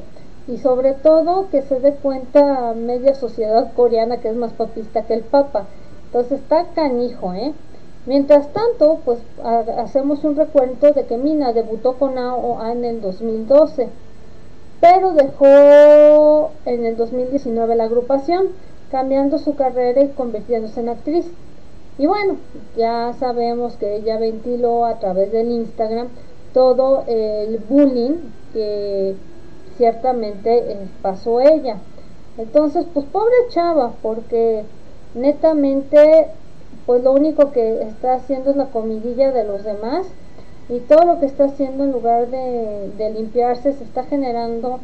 y 0.49 0.59
sobre 0.59 0.95
todo 0.95 1.49
que 1.51 1.63
se 1.63 1.79
dé 1.81 1.95
cuenta 1.95 2.75
media 2.75 3.15
sociedad 3.15 3.73
coreana 3.75 4.21
que 4.21 4.29
es 4.29 4.37
más 4.37 4.53
papista 4.53 5.03
que 5.03 5.15
el 5.15 5.23
papa. 5.23 5.67
Entonces 6.07 6.41
está 6.41 6.67
canijo, 6.75 7.33
¿eh? 7.33 7.53
Mientras 8.05 8.53
tanto, 8.53 8.99
pues 9.05 9.21
hacemos 9.77 10.25
un 10.25 10.37
recuento 10.37 10.91
de 10.93 11.05
que 11.05 11.17
Mina 11.17 11.53
debutó 11.53 11.95
con 11.95 12.19
AOA 12.19 12.73
en 12.73 12.85
el 12.85 13.01
2012, 13.01 13.89
pero 14.81 15.13
dejó 15.13 16.51
en 16.65 16.85
el 16.85 16.97
2019 16.97 17.77
la 17.77 17.85
agrupación, 17.85 18.49
cambiando 18.91 19.39
su 19.39 19.55
carrera 19.55 20.03
y 20.03 20.09
convirtiéndose 20.09 20.81
en 20.81 20.89
actriz. 20.89 21.31
Y 21.99 22.07
bueno, 22.07 22.37
ya 22.77 23.15
sabemos 23.21 23.77
que 23.77 23.97
ella 23.97 24.19
ventiló 24.19 24.85
a 24.85 24.99
través 24.99 25.31
del 25.31 25.51
Instagram 25.51 26.09
todo 26.53 27.05
el 27.07 27.59
bullying 27.69 28.15
que 28.53 29.15
ciertamente 29.77 30.73
eh, 30.73 30.89
pasó 31.01 31.41
ella. 31.41 31.77
Entonces, 32.39 32.87
pues 32.93 33.07
pobre 33.07 33.35
chava, 33.51 33.93
porque 34.03 34.65
netamente, 35.15 36.29
pues 36.87 37.03
lo 37.03 37.13
único 37.13 37.53
que 37.53 37.83
está 37.83 38.15
haciendo 38.15 38.51
es 38.51 38.57
la 38.57 38.67
comidilla 38.67 39.31
de 39.33 39.45
los 39.45 39.65
demás 39.65 40.07
y 40.69 40.79
todo 40.81 41.05
lo 41.05 41.21
que 41.21 41.27
está 41.27 41.45
haciendo 41.45 41.85
en 41.85 41.93
lugar 41.93 42.29
de, 42.29 42.91
de 42.97 43.11
limpiarse 43.11 43.73
se 43.73 43.85
está 43.85 44.05
generando 44.05 44.81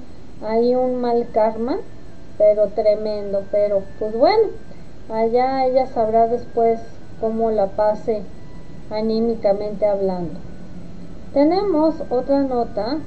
ahí 0.47 0.75
un 0.75 1.00
mal 1.00 1.28
karma, 1.33 1.78
pero 2.37 2.69
tremendo, 2.69 3.43
pero 3.50 3.83
pues 3.99 4.17
bueno, 4.17 4.49
allá 5.11 5.67
ella 5.67 5.87
sabrá 5.87 6.28
después 6.28 6.81
cómo 7.21 7.50
la 7.50 7.67
pase 7.67 8.23
anímicamente 8.90 9.87
hablando. 9.87 10.35
Tenemos 11.33 11.97
otra 12.11 12.43
nota 12.43 12.99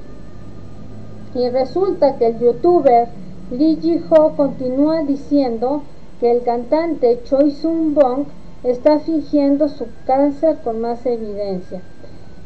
y 1.34 1.50
resulta 1.50 2.18
que 2.18 2.28
el 2.28 2.40
youtuber 2.40 3.08
Lee 3.52 3.78
Ji-ho 3.82 4.36
continúa 4.36 5.02
diciendo 5.02 5.84
que 6.20 6.32
el 6.32 6.44
cantante 6.44 7.22
Choi 7.24 7.52
Sung-bong 7.52 8.26
está 8.64 9.00
fingiendo 9.00 9.70
su 9.70 9.88
cáncer 10.06 10.58
con 10.64 10.82
más 10.82 11.06
evidencia. 11.06 11.82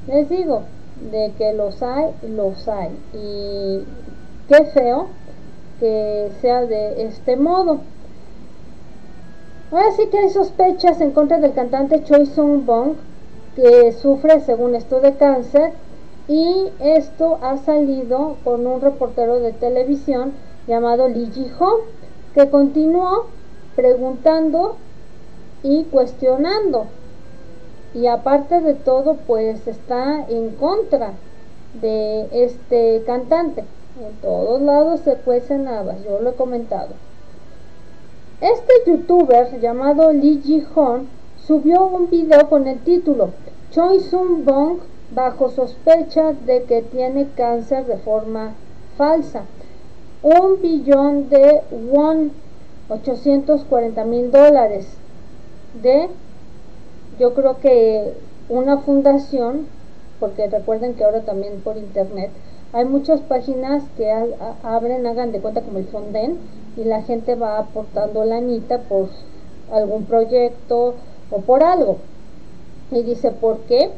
Les 0.07 0.29
digo, 0.29 0.63
de 1.11 1.33
que 1.37 1.53
los 1.53 1.81
hay, 1.83 2.11
los 2.27 2.67
hay. 2.67 2.97
Y 3.13 3.83
qué 4.47 4.65
feo 4.65 5.07
que 5.79 6.31
sea 6.41 6.65
de 6.65 7.03
este 7.03 7.35
modo. 7.35 7.79
Ahora 9.71 9.91
sí 9.97 10.07
que 10.07 10.19
hay 10.19 10.29
sospechas 10.29 11.01
en 11.01 11.11
contra 11.11 11.39
del 11.39 11.53
cantante 11.53 12.03
Choi 12.03 12.25
Sung-bong, 12.25 12.95
que 13.55 13.91
sufre, 13.93 14.39
según 14.41 14.75
esto, 14.75 15.01
de 15.01 15.15
cáncer 15.15 15.73
y 16.27 16.71
esto 16.79 17.37
ha 17.41 17.57
salido 17.57 18.37
con 18.43 18.65
un 18.65 18.81
reportero 18.81 19.39
de 19.39 19.53
televisión 19.53 20.33
llamado 20.67 21.07
Lee 21.07 21.29
Ji-ho 21.31 21.81
que 22.33 22.49
continuó 22.49 23.27
preguntando 23.75 24.77
y 25.65 25.83
cuestionando. 25.85 26.85
Y 27.93 28.05
aparte 28.07 28.61
de 28.61 28.75
todo 28.75 29.17
pues 29.25 29.67
está 29.67 30.25
en 30.29 30.51
contra 30.51 31.13
de 31.81 32.27
este 32.31 33.03
cantante. 33.05 33.63
En 33.99 34.13
todos 34.21 34.61
lados 34.61 34.99
se 35.01 35.15
cuecen 35.15 35.67
habas 35.67 36.03
yo 36.03 36.19
lo 36.21 36.29
he 36.29 36.33
comentado. 36.33 36.89
Este 38.41 38.73
youtuber 38.85 39.59
llamado 39.59 40.11
Lee 40.13 40.41
Ji-ho 40.43 41.01
subió 41.47 41.85
un 41.85 42.09
video 42.09 42.47
con 42.47 42.67
el 42.67 42.79
título 42.79 43.31
Choi 43.71 44.01
Sun 44.01 44.45
Bong 44.45 44.79
bajo 45.15 45.49
sospecha 45.49 46.33
de 46.33 46.63
que 46.63 46.81
tiene 46.83 47.27
cáncer 47.35 47.87
de 47.87 47.97
forma 47.97 48.53
falsa. 48.97 49.43
Un 50.21 50.61
billón 50.61 51.29
de 51.29 51.61
won, 51.71 52.31
840 52.89 54.03
mil 54.05 54.31
dólares 54.31 54.97
de, 55.81 56.09
yo 57.19 57.33
creo 57.33 57.59
que 57.59 58.13
una 58.49 58.77
fundación, 58.79 59.67
porque 60.19 60.47
recuerden 60.47 60.93
que 60.95 61.03
ahora 61.03 61.21
también 61.21 61.61
por 61.61 61.77
internet 61.77 62.31
hay 62.73 62.85
muchas 62.85 63.21
páginas 63.21 63.83
que 63.95 64.11
abren, 64.63 65.07
hagan 65.07 65.31
de 65.31 65.39
cuenta 65.39 65.61
como 65.61 65.79
el 65.79 65.85
Fonden 65.85 66.37
y 66.75 66.83
la 66.83 67.03
gente 67.03 67.35
va 67.35 67.57
aportando 67.57 68.25
la 68.25 68.37
anita 68.37 68.79
por 68.79 69.07
algún 69.71 70.03
proyecto 70.05 70.95
o 71.31 71.39
por 71.39 71.63
algo. 71.63 71.97
Y 72.91 73.01
dice, 73.03 73.31
¿por 73.31 73.59
qué? 73.59 73.91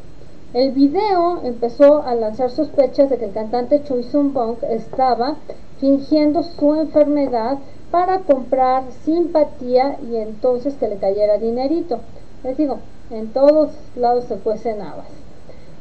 El 0.54 0.72
video 0.72 1.42
empezó 1.44 2.04
a 2.04 2.16
lanzar 2.16 2.52
sospechas 2.52 3.10
de 3.10 3.18
que 3.18 3.26
el 3.26 3.34
cantante 3.34 3.84
Choi 3.84 4.04
Sun 4.04 4.34
Bong 4.34 4.58
estaba 4.70 5.38
fingiendo 5.80 6.44
su 6.44 6.76
enfermedad 6.76 7.58
para 7.92 8.20
comprar 8.20 8.84
simpatía 9.06 9.98
y 10.10 10.18
entonces 10.18 10.76
que 10.76 10.88
le 10.88 10.98
cayera 10.98 11.38
dinerito. 11.38 12.00
Les 12.44 12.58
digo, 12.58 12.80
en 13.10 13.32
todos 13.32 13.72
lados 13.96 14.26
se 14.26 14.36
cuecen 14.36 14.82
habas. 14.82 15.08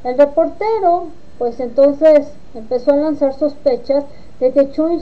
El 0.04 0.16
reportero, 0.16 1.08
pues 1.38 1.58
entonces 1.60 2.32
empezó 2.54 2.92
a 2.92 2.96
lanzar 2.96 3.34
sospechas 3.34 4.04
de 4.40 4.52
que 4.52 4.70
Choi, 4.70 5.00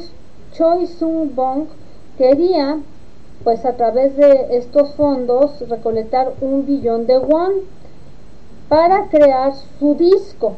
Choi 0.52 0.86
Sun 0.86 1.34
Bong 1.34 1.66
quería, 2.16 2.78
pues 3.42 3.64
a 3.66 3.76
través 3.76 4.16
de 4.16 4.56
estos 4.56 4.94
fondos, 4.94 5.68
recolectar 5.68 6.32
un 6.40 6.64
billón 6.64 7.06
de 7.06 7.18
won 7.18 7.52
para 8.68 9.08
crear 9.08 9.52
su 9.78 9.94
disco. 9.94 10.54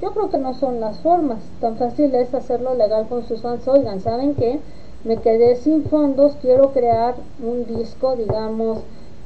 yo 0.00 0.12
creo 0.12 0.30
que 0.30 0.38
no 0.38 0.54
son 0.54 0.80
las 0.80 0.98
formas. 1.00 1.40
Tan 1.60 1.76
fácil 1.76 2.14
es 2.14 2.32
hacerlo 2.32 2.74
legal 2.74 3.06
con 3.06 3.22
sus 3.28 3.42
fans. 3.42 3.68
Oigan, 3.68 4.00
¿saben 4.00 4.34
qué? 4.34 4.60
Me 5.04 5.16
quedé 5.16 5.56
sin 5.56 5.84
fondos, 5.84 6.36
quiero 6.42 6.72
crear 6.72 7.14
un 7.42 7.66
disco, 7.66 8.16
digamos, 8.16 8.80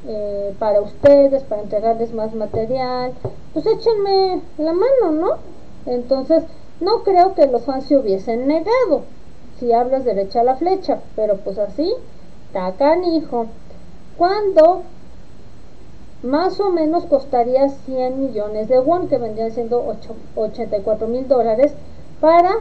eh, 0.07 0.55
para 0.59 0.81
ustedes, 0.81 1.43
para 1.43 1.63
entregarles 1.63 2.13
más 2.13 2.33
material. 2.33 3.13
Pues 3.53 3.65
échenme 3.65 4.41
la 4.57 4.73
mano, 4.73 5.11
¿no? 5.11 5.31
Entonces, 5.85 6.43
no 6.79 7.03
creo 7.03 7.35
que 7.35 7.47
los 7.47 7.63
fans 7.63 7.85
se 7.85 7.97
hubiesen 7.97 8.47
negado 8.47 9.03
si 9.59 9.71
hablas 9.71 10.03
derecha 10.03 10.41
a 10.41 10.43
la 10.43 10.55
flecha, 10.55 10.99
pero 11.15 11.37
pues 11.37 11.57
así, 11.57 11.93
tacan 12.51 13.03
hijo. 13.03 13.47
Cuando 14.17 14.83
más 16.23 16.59
o 16.59 16.69
menos 16.69 17.05
costaría 17.05 17.69
100 17.69 18.19
millones 18.19 18.67
de 18.67 18.79
won, 18.79 19.07
que 19.07 19.17
vendrían 19.17 19.51
siendo 19.51 19.95
84 20.35 21.07
mil 21.07 21.27
dólares, 21.27 21.73
para 22.19 22.55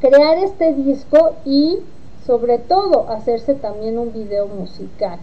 crear 0.00 0.38
este 0.38 0.72
disco 0.74 1.32
y 1.44 1.78
sobre 2.26 2.58
todo 2.58 3.08
hacerse 3.08 3.54
también 3.54 3.98
un 3.98 4.12
video 4.12 4.48
musical. 4.48 5.18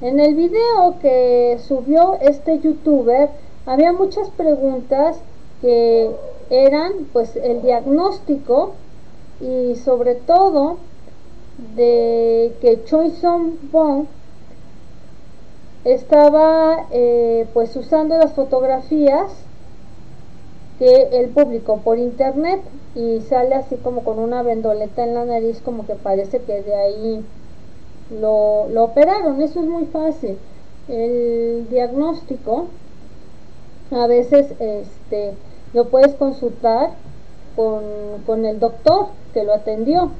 En 0.00 0.20
el 0.20 0.34
video 0.34 0.98
que 1.00 1.58
subió 1.66 2.18
este 2.20 2.58
youtuber 2.60 3.30
había 3.66 3.92
muchas 3.92 4.30
preguntas 4.30 5.18
que 5.60 6.10
eran 6.50 6.92
pues 7.12 7.34
el 7.36 7.62
diagnóstico 7.62 8.74
y 9.40 9.74
sobre 9.76 10.14
todo 10.14 10.76
de 11.74 12.52
que 12.60 12.84
Choi 12.84 13.10
Song 13.10 13.54
Bong 13.72 14.06
estaba 15.84 16.86
eh, 16.90 17.46
pues 17.54 17.74
usando 17.74 18.16
las 18.18 18.32
fotografías 18.34 19.32
que 20.78 21.08
él 21.12 21.30
publicó 21.30 21.78
por 21.78 21.98
internet 21.98 22.60
y 22.98 23.20
sale 23.20 23.54
así 23.54 23.76
como 23.76 24.02
con 24.02 24.18
una 24.18 24.42
vendoleta 24.42 25.04
en 25.04 25.14
la 25.14 25.24
nariz 25.24 25.60
como 25.64 25.86
que 25.86 25.94
parece 25.94 26.40
que 26.40 26.62
de 26.62 26.74
ahí 26.74 27.24
lo, 28.20 28.68
lo 28.70 28.84
operaron. 28.84 29.40
Eso 29.40 29.60
es 29.60 29.66
muy 29.66 29.84
fácil. 29.86 30.36
El 30.88 31.68
diagnóstico 31.70 32.66
a 33.92 34.08
veces 34.08 34.52
este 34.58 35.34
lo 35.74 35.90
puedes 35.90 36.14
consultar 36.16 36.90
con, 37.54 37.84
con 38.26 38.44
el 38.44 38.58
doctor 38.58 39.06
que 39.32 39.44
lo 39.44 39.54
atendió. 39.54 40.10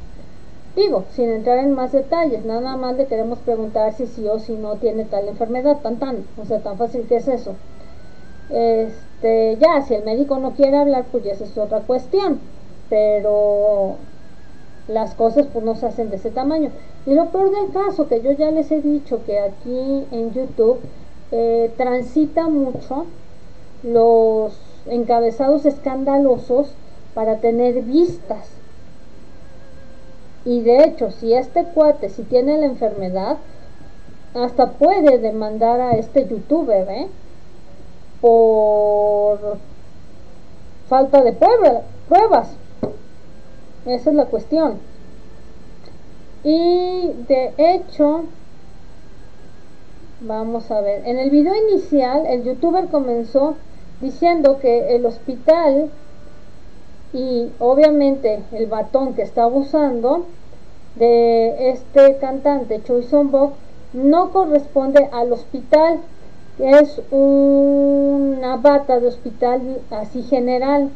Digo, 0.77 1.03
sin 1.11 1.31
entrar 1.31 1.59
en 1.59 1.73
más 1.73 1.91
detalles, 1.91 2.45
nada 2.45 2.77
más 2.77 2.97
le 2.97 3.07
queremos 3.07 3.41
preguntar 3.41 3.93
si 3.95 4.07
sí 4.07 4.29
o 4.29 4.39
si 4.39 4.53
no 4.53 4.77
tiene 4.77 5.05
tal 5.05 5.27
enfermedad, 5.27 5.79
tan 5.83 5.97
tan, 5.97 6.19
o 6.41 6.45
sea, 6.45 6.61
tan 6.61 6.79
fácil 6.79 7.09
que 7.09 7.17
es 7.17 7.27
eso. 7.27 7.55
Este, 8.51 9.57
ya, 9.57 9.83
si 9.83 9.95
el 9.95 10.05
médico 10.05 10.39
no 10.39 10.53
quiere 10.53 10.77
hablar, 10.77 11.07
pues 11.11 11.25
ya 11.25 11.33
es 11.33 11.59
otra 11.59 11.81
cuestión, 11.81 12.39
pero 12.89 13.97
las 14.89 15.15
cosas 15.15 15.47
pues 15.53 15.65
no 15.65 15.75
se 15.75 15.87
hacen 15.87 16.11
de 16.11 16.17
ese 16.17 16.31
tamaño. 16.31 16.71
Y 17.07 17.15
lo 17.15 17.27
peor 17.27 17.51
del 17.51 17.73
caso, 17.73 18.09
que 18.09 18.23
yo 18.23 18.33
ya 18.33 18.51
les 18.51 18.71
he 18.71 18.81
dicho 18.81 19.25
que 19.25 19.39
aquí 19.39 20.07
en 20.11 20.33
YouTube 20.33 20.81
eh, 21.33 21.73
transita 21.77 22.49
mucho 22.49 23.07
los 23.83 24.59
encabezados 24.87 25.67
escandalosos 25.67 26.75
para 27.15 27.37
tener 27.37 27.83
vistas 27.83 28.59
y 30.49 30.63
de 30.63 30.85
hecho, 30.85 31.11
si 31.11 31.35
este 31.35 31.65
cuate, 31.65 32.09
si 32.09 32.23
tiene 32.23 32.57
la 32.57 32.65
enfermedad, 32.65 33.37
hasta 34.35 34.71
puede 34.71 35.19
demandar 35.19 35.79
a 35.79 35.93
este 35.93 36.27
youtuber, 36.27 36.89
¿eh? 36.89 37.09
Por 38.23 39.59
falta 40.89 41.23
de 41.23 41.35
pruebas. 42.09 42.49
Esa 43.89 44.11
es 44.11 44.17
la 44.17 44.27
cuestión. 44.27 44.75
Y 46.45 47.13
de 47.27 47.55
hecho, 47.57 48.25
vamos 50.21 50.71
a 50.71 50.81
ver, 50.83 51.07
en 51.07 51.19
el 51.19 51.31
video 51.31 51.55
inicial 51.55 52.27
el 52.27 52.45
youtuber 52.45 52.89
comenzó 52.89 53.57
diciendo 54.01 54.59
que 54.61 54.95
el 54.95 55.07
hospital 55.07 55.91
y 57.13 57.51
obviamente 57.59 58.43
el 58.53 58.67
batón 58.67 59.15
que 59.15 59.23
estaba 59.23 59.49
usando 59.49 60.27
de 60.97 61.71
este 61.71 62.19
cantante 62.19 62.83
Choi 62.85 63.03
Son 63.05 63.31
Bok 63.31 63.55
no 63.95 64.31
corresponde 64.33 65.09
al 65.13 65.33
hospital, 65.33 66.01
es 66.59 67.01
una 67.11 68.57
bata 68.57 69.01
de 69.01 69.07
hospital 69.07 69.81
así 69.91 70.23
general. 70.25 70.91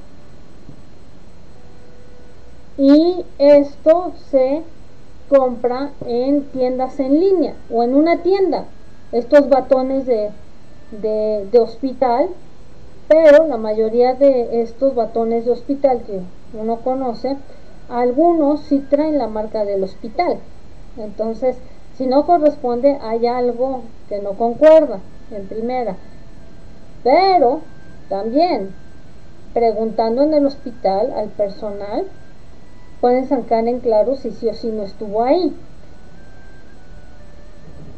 Y 2.78 3.24
esto 3.38 4.12
se 4.30 4.62
compra 5.28 5.92
en 6.06 6.44
tiendas 6.50 6.98
en 7.00 7.20
línea 7.20 7.54
o 7.70 7.82
en 7.82 7.94
una 7.94 8.22
tienda. 8.22 8.66
Estos 9.12 9.48
batones 9.48 10.06
de, 10.06 10.30
de, 10.90 11.58
hospital, 11.58 12.30
pero 13.08 13.46
la 13.46 13.58
mayoría 13.58 14.14
de 14.14 14.62
estos 14.62 14.94
batones 14.94 15.44
de 15.44 15.52
hospital 15.52 16.02
que 16.06 16.20
uno 16.58 16.80
conoce 16.80 17.36
algunos 17.88 18.60
sí 18.60 18.80
traen 18.88 19.18
la 19.18 19.28
marca 19.28 19.64
del 19.64 19.84
hospital. 19.84 20.38
Entonces, 20.96 21.56
si 21.96 22.06
no 22.06 22.24
corresponde, 22.24 22.98
hay 23.02 23.26
algo 23.26 23.82
que 24.08 24.20
no 24.20 24.32
concuerda 24.32 25.00
en 25.30 25.46
primera. 25.46 25.96
Pero 27.04 27.60
también, 28.08 28.70
preguntando 29.52 30.22
en 30.22 30.32
el 30.34 30.46
hospital 30.46 31.12
al 31.14 31.28
personal, 31.28 32.06
pueden 33.02 33.28
sacar 33.28 33.66
en 33.66 33.80
claro 33.80 34.14
si 34.14 34.30
sí 34.30 34.48
o 34.48 34.54
si 34.54 34.68
no 34.68 34.84
estuvo 34.84 35.24
ahí. 35.24 35.52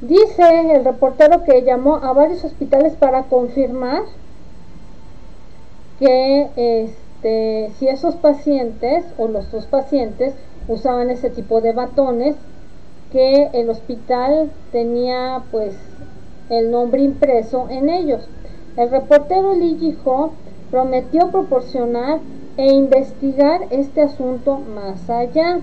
Dice 0.01 0.73
el 0.75 0.83
reportero 0.83 1.45
que 1.45 1.63
llamó 1.63 1.97
a 1.97 2.15
varios 2.15 2.43
hospitales 2.43 2.95
para 2.97 3.25
confirmar 3.25 4.03
que 5.99 6.49
este, 6.57 7.71
si 7.79 7.87
esos 7.87 8.17
pacientes 8.17 9.05
o 9.19 9.29
los 9.29 9.53
dos 9.53 9.67
pacientes 9.67 10.35
usaban 10.69 11.11
ese 11.11 11.29
tipo 11.29 11.61
de 11.61 11.73
batones, 11.73 12.37
que 13.13 13.51
el 13.53 13.69
hospital 13.69 14.51
tenía 14.73 15.43
pues 15.51 15.75
el 16.49 16.71
nombre 16.71 17.03
impreso 17.03 17.69
en 17.69 17.91
ellos. 17.91 18.27
El 18.79 18.91
reportero 18.91 19.55
Lee 19.55 19.77
Ji-ho 19.79 20.33
prometió 20.71 21.31
proporcionar 21.31 22.21
e 22.57 22.73
investigar 22.73 23.67
este 23.71 24.03
asunto 24.03 24.59
más 24.59 25.11
allá. 25.11 25.61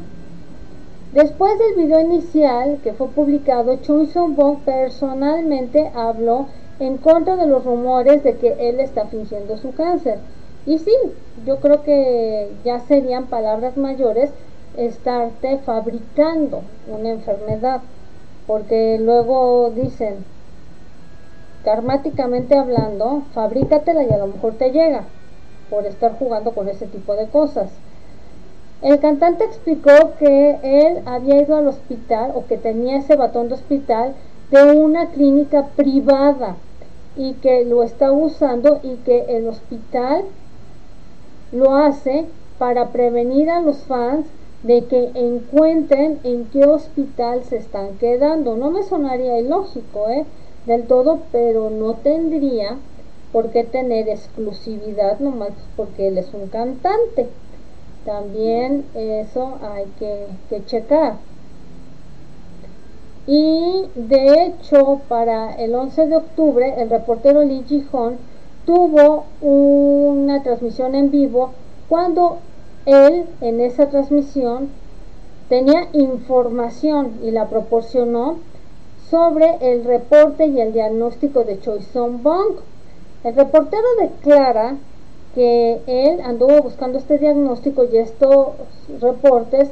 Después 1.14 1.58
del 1.58 1.86
video 1.86 2.00
inicial 2.02 2.80
que 2.84 2.94
fue 2.94 3.08
publicado, 3.08 3.78
Choi 3.78 4.08
Song-bong 4.08 4.60
personalmente 4.66 5.92
habló 5.94 6.48
en 6.80 6.98
contra 6.98 7.36
de 7.36 7.48
los 7.48 7.64
rumores 7.64 8.24
de 8.24 8.38
que 8.38 8.70
él 8.70 8.80
está 8.80 9.06
fingiendo 9.08 9.58
su 9.58 9.74
cáncer. 9.74 10.20
Y 10.66 10.80
sí, 10.80 10.94
yo 11.46 11.60
creo 11.60 11.84
que 11.84 12.52
ya 12.64 12.80
serían 12.82 13.28
palabras 13.28 13.78
mayores 13.78 14.32
estarte 14.78 15.58
fabricando 15.60 16.62
una 16.88 17.10
enfermedad, 17.10 17.82
porque 18.48 18.98
luego 19.00 19.72
dicen, 19.72 20.24
karmáticamente 21.64 22.56
hablando, 22.56 23.24
fabrícatela 23.34 24.04
y 24.04 24.12
a 24.12 24.18
lo 24.18 24.28
mejor 24.28 24.54
te 24.54 24.72
llega 24.72 25.06
por 25.72 25.88
estar 25.88 26.20
jugando 26.20 26.52
con 26.52 26.70
ese 26.70 26.86
tipo 26.86 27.16
de 27.16 27.28
cosas. 27.28 27.72
El 28.84 29.00
cantante 29.00 29.46
explicó 29.46 30.14
que 30.20 30.60
él 30.62 31.02
había 31.06 31.42
ido 31.42 31.56
al 31.56 31.68
hospital 31.68 32.34
o 32.36 32.46
que 32.46 32.58
tenía 32.58 32.98
ese 32.98 33.16
batón 33.16 33.48
de 33.48 33.56
hospital 33.56 34.14
de 34.52 34.64
una 34.74 35.12
clínica 35.12 35.68
privada 35.76 36.58
y 37.16 37.34
que 37.36 37.64
lo 37.66 37.84
está 37.84 38.12
usando 38.12 38.80
y 38.84 38.96
que 38.98 39.38
el 39.38 39.48
hospital 39.48 40.26
lo 41.52 41.76
hace 41.76 42.26
para 42.58 42.90
prevenir 42.90 43.50
a 43.50 43.62
los 43.62 43.78
fans 43.84 44.26
de 44.64 44.86
que 44.86 45.12
encuentren 45.16 46.20
en 46.24 46.46
qué 46.46 46.66
hospital 46.66 47.44
se 47.44 47.58
están 47.58 47.98
quedando. 47.98 48.56
No 48.56 48.72
me 48.72 48.84
sonaría 48.84 49.40
ilógico, 49.40 50.10
¿eh? 50.10 50.26
Del 50.66 50.84
todo, 50.86 51.20
pero 51.32 51.70
no 51.70 51.94
tendría 51.96 52.78
por 53.32 53.52
qué 53.52 53.64
tener 53.64 54.10
exclusividad 54.10 55.20
nomás 55.20 55.52
porque 55.76 56.08
él 56.08 56.18
es 56.18 56.34
un 56.34 56.48
cantante. 56.48 57.30
También 58.06 58.86
eso 58.96 59.58
hay 59.62 59.86
que, 60.00 60.66
checar. 60.66 61.18
Y 63.28 63.86
de 63.96 64.46
hecho, 64.46 65.02
para 65.08 65.54
el 65.54 65.76
11 65.76 66.08
de 66.08 66.16
octubre, 66.16 66.74
el 66.82 66.90
reportero 66.90 67.44
Lee 67.44 67.64
Ji-hon 67.68 68.18
tuvo 68.66 69.26
una 69.42 70.42
transmisión 70.42 70.96
en 70.96 71.12
vivo 71.12 71.52
cuando 71.88 72.40
él 72.86 73.26
en 73.42 73.62
esa 73.62 73.90
transmisión 73.90 74.70
tenía 75.50 75.88
información 75.94 77.20
y 77.22 77.32
la 77.32 77.48
proporcionó 77.48 78.38
sobre 79.10 79.58
el 79.62 79.84
reporte 79.84 80.48
y 80.48 80.60
el 80.60 80.74
diagnóstico 80.74 81.44
de 81.44 81.60
Choi 81.60 81.84
Song 81.84 82.24
Bong. 82.24 82.56
El 83.24 83.36
reportero 83.36 83.84
declara 84.00 84.78
que 85.36 85.80
él 85.86 86.22
anduvo 86.22 86.62
buscando 86.64 86.98
este 86.98 87.20
diagnóstico 87.20 87.86
y 87.86 87.98
estos 87.98 88.48
reportes 89.00 89.70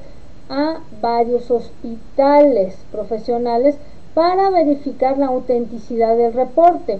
a 0.49 0.81
varios 1.01 1.49
hospitales 1.49 2.77
profesionales 2.91 3.75
para 4.13 4.49
verificar 4.51 5.17
la 5.17 5.27
autenticidad 5.27 6.15
del 6.15 6.33
reporte. 6.33 6.99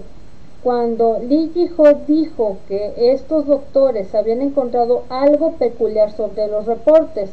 Cuando 0.62 1.18
Lee 1.20 1.50
Ji-ho 1.54 1.94
dijo 2.06 2.58
que 2.68 2.94
estos 3.12 3.46
doctores 3.46 4.14
habían 4.14 4.42
encontrado 4.42 5.04
algo 5.08 5.52
peculiar 5.52 6.12
sobre 6.12 6.48
los 6.48 6.66
reportes, 6.66 7.30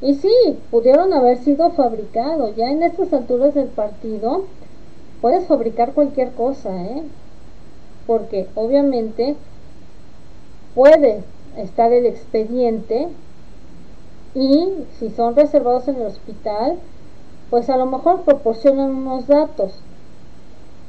y 0.00 0.14
sí, 0.14 0.58
pudieron 0.70 1.12
haber 1.14 1.38
sido 1.38 1.70
fabricados. 1.70 2.54
Ya 2.54 2.70
en 2.70 2.82
estas 2.82 3.12
alturas 3.12 3.54
del 3.54 3.68
partido 3.68 4.44
puedes 5.22 5.46
fabricar 5.46 5.94
cualquier 5.94 6.32
cosa, 6.32 6.70
¿eh? 6.82 7.02
Porque 8.06 8.46
obviamente 8.54 9.36
puede 10.74 11.24
estar 11.56 11.92
el 11.92 12.06
expediente 12.06 13.08
y 14.34 14.68
si 14.98 15.10
son 15.10 15.34
reservados 15.34 15.88
en 15.88 15.96
el 15.96 16.06
hospital, 16.06 16.78
pues 17.50 17.70
a 17.70 17.76
lo 17.76 17.86
mejor 17.86 18.22
proporcionan 18.22 18.94
unos 18.94 19.26
datos. 19.26 19.72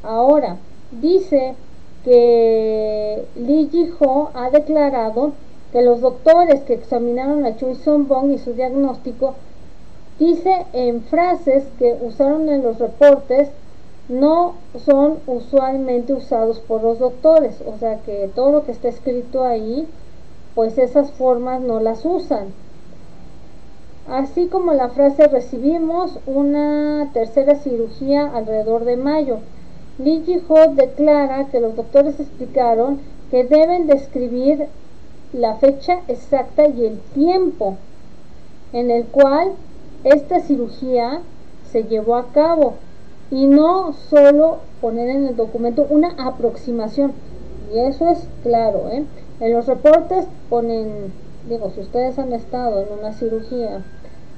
Ahora, 0.03 0.57
dice 1.01 1.55
que 2.03 3.23
Lee 3.35 3.69
Ji-ho 3.71 4.29
ha 4.33 4.49
declarado 4.49 5.31
que 5.71 5.81
los 5.81 6.01
doctores 6.01 6.61
que 6.61 6.73
examinaron 6.73 7.45
a 7.45 7.55
Choi 7.57 7.75
Son-bong 7.75 8.31
y 8.31 8.37
su 8.37 8.53
diagnóstico 8.53 9.35
dice 10.19 10.65
en 10.73 11.03
frases 11.03 11.65
que 11.77 11.97
usaron 12.01 12.49
en 12.49 12.63
los 12.63 12.79
reportes 12.79 13.49
no 14.09 14.53
son 14.85 15.19
usualmente 15.27 16.13
usados 16.13 16.59
por 16.59 16.81
los 16.81 16.99
doctores, 16.99 17.61
o 17.65 17.77
sea 17.77 17.99
que 17.99 18.29
todo 18.33 18.51
lo 18.51 18.65
que 18.65 18.71
está 18.71 18.87
escrito 18.87 19.43
ahí, 19.43 19.87
pues 20.55 20.77
esas 20.77 21.11
formas 21.11 21.61
no 21.61 21.79
las 21.79 22.05
usan. 22.05 22.53
Así 24.07 24.47
como 24.47 24.73
la 24.73 24.89
frase 24.89 25.27
recibimos 25.27 26.17
una 26.25 27.09
tercera 27.13 27.55
cirugía 27.55 28.31
alrededor 28.33 28.85
de 28.85 28.95
mayo. 28.95 29.39
Lee 29.99 30.23
Ji-ho 30.25 30.73
declara 30.75 31.47
que 31.47 31.59
los 31.59 31.75
doctores 31.75 32.19
explicaron 32.19 33.01
que 33.29 33.43
deben 33.43 33.87
describir 33.87 34.67
la 35.33 35.55
fecha 35.55 35.99
exacta 36.07 36.67
y 36.67 36.85
el 36.85 36.99
tiempo 37.13 37.75
en 38.71 38.91
el 38.91 39.05
cual 39.05 39.53
esta 40.05 40.39
cirugía 40.39 41.21
se 41.69 41.83
llevó 41.83 42.15
a 42.15 42.27
cabo 42.31 42.75
y 43.31 43.47
no 43.47 43.93
solo 43.93 44.59
poner 44.81 45.09
en 45.09 45.27
el 45.27 45.35
documento 45.35 45.85
una 45.89 46.09
aproximación 46.17 47.13
y 47.73 47.79
eso 47.79 48.09
es 48.09 48.27
claro 48.43 48.89
¿eh? 48.91 49.05
en 49.39 49.53
los 49.53 49.65
reportes 49.65 50.25
ponen 50.49 51.11
digo 51.49 51.71
si 51.71 51.81
ustedes 51.81 52.17
han 52.19 52.33
estado 52.33 52.81
en 52.81 52.99
una 52.99 53.13
cirugía 53.13 53.83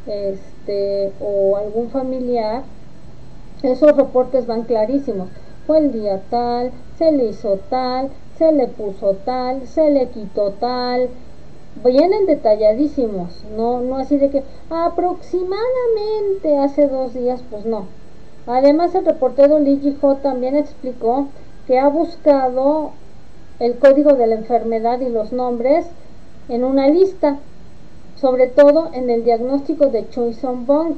este 0.07 1.11
o 1.19 1.57
algún 1.57 1.89
familiar 1.89 2.63
esos 3.61 3.95
reportes 3.95 4.47
van 4.47 4.63
clarísimos 4.63 5.29
fue 5.67 5.79
el 5.79 5.91
día 5.91 6.21
tal 6.29 6.71
se 6.97 7.11
le 7.11 7.25
hizo 7.25 7.59
tal 7.69 8.09
se 8.39 8.51
le 8.53 8.67
puso 8.67 9.15
tal, 9.25 9.67
se 9.67 9.89
le 9.89 10.07
quitó 10.07 10.51
tal, 10.51 11.09
vienen 11.83 12.25
detalladísimos, 12.25 13.43
no, 13.55 13.81
no 13.81 13.97
así 13.97 14.17
de 14.17 14.29
que 14.29 14.43
aproximadamente 14.69 16.57
hace 16.57 16.87
dos 16.87 17.13
días, 17.13 17.43
pues 17.51 17.65
no. 17.65 17.98
Además 18.51 18.95
el 18.95 19.05
reportero 19.05 19.59
Lee 19.59 19.95
Ho 20.01 20.15
también 20.15 20.55
explicó 20.55 21.27
que 21.67 21.77
ha 21.77 21.87
buscado 21.87 22.93
el 23.59 23.77
código 23.77 24.13
de 24.13 24.25
la 24.25 24.33
enfermedad 24.33 24.99
y 25.01 25.09
los 25.09 25.31
nombres 25.31 25.85
en 26.47 26.63
una 26.63 26.87
lista, 26.87 27.37
sobre 28.15 28.47
todo 28.47 28.89
en 28.93 29.11
el 29.11 29.23
diagnóstico 29.23 29.89
de 29.89 30.09
Choi 30.09 30.33
Son 30.33 30.65
Bong 30.65 30.95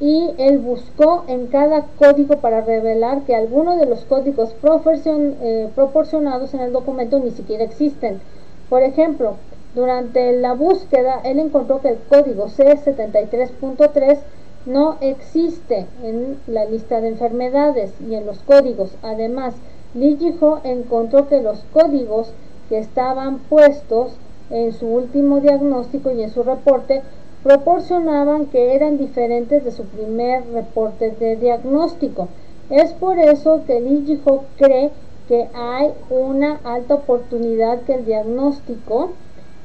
y 0.00 0.32
él 0.38 0.58
buscó 0.58 1.22
en 1.28 1.46
cada 1.46 1.86
código 2.00 2.38
para 2.38 2.62
revelar 2.62 3.22
que 3.22 3.36
algunos 3.36 3.78
de 3.78 3.86
los 3.86 4.04
códigos 4.04 4.52
eh, 4.60 5.70
proporcionados 5.72 6.52
en 6.52 6.62
el 6.62 6.72
documento 6.72 7.20
ni 7.20 7.30
siquiera 7.30 7.62
existen. 7.62 8.20
Por 8.68 8.82
ejemplo, 8.82 9.36
durante 9.76 10.32
la 10.32 10.54
búsqueda 10.54 11.20
él 11.22 11.38
encontró 11.38 11.80
que 11.80 11.90
el 11.90 11.98
código 12.08 12.48
C73.3 12.48 14.18
no 14.66 14.98
existe 15.00 15.86
en 16.02 16.38
la 16.46 16.64
lista 16.64 17.00
de 17.00 17.08
enfermedades 17.08 17.94
y 18.00 18.14
en 18.14 18.26
los 18.26 18.40
códigos. 18.40 18.96
Además, 19.02 19.54
Lee 19.94 20.16
Ji-ho 20.18 20.60
encontró 20.64 21.28
que 21.28 21.40
los 21.40 21.64
códigos 21.72 22.32
que 22.68 22.78
estaban 22.78 23.38
puestos 23.38 24.16
en 24.50 24.72
su 24.72 24.86
último 24.86 25.40
diagnóstico 25.40 26.10
y 26.10 26.22
en 26.22 26.30
su 26.30 26.42
reporte 26.42 27.02
proporcionaban 27.42 28.46
que 28.46 28.74
eran 28.74 28.98
diferentes 28.98 29.64
de 29.64 29.70
su 29.70 29.84
primer 29.84 30.44
reporte 30.52 31.12
de 31.12 31.36
diagnóstico. 31.36 32.28
Es 32.70 32.92
por 32.92 33.18
eso 33.18 33.62
que 33.66 33.80
Lee 33.80 34.20
Ho 34.24 34.44
cree 34.56 34.90
que 35.28 35.48
hay 35.54 35.92
una 36.10 36.60
alta 36.64 36.94
oportunidad 36.94 37.82
que 37.82 37.94
el 37.94 38.04
diagnóstico 38.04 39.12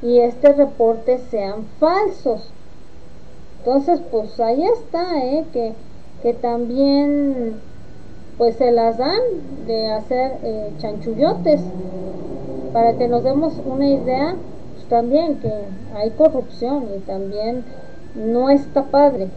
y 0.01 0.19
este 0.19 0.53
reporte 0.53 1.19
sean 1.29 1.65
falsos. 1.79 2.51
Entonces, 3.63 4.01
pues 4.11 4.39
ahí 4.39 4.63
está, 4.63 5.23
¿eh? 5.23 5.45
que, 5.53 5.73
que 6.23 6.33
también 6.33 7.59
pues 8.37 8.55
se 8.55 8.71
las 8.71 8.97
dan 8.97 9.19
de 9.67 9.91
hacer 9.91 10.39
eh, 10.43 10.71
chanchullotes 10.79 11.61
para 12.73 12.97
que 12.97 13.07
nos 13.07 13.23
demos 13.23 13.53
una 13.65 13.87
idea 13.87 14.35
también 14.91 15.35
que 15.35 15.53
hay 15.95 16.09
corrupción 16.09 16.87
y 16.93 16.99
también 16.99 17.63
no 18.13 18.49
está 18.49 18.83
padre 18.83 19.29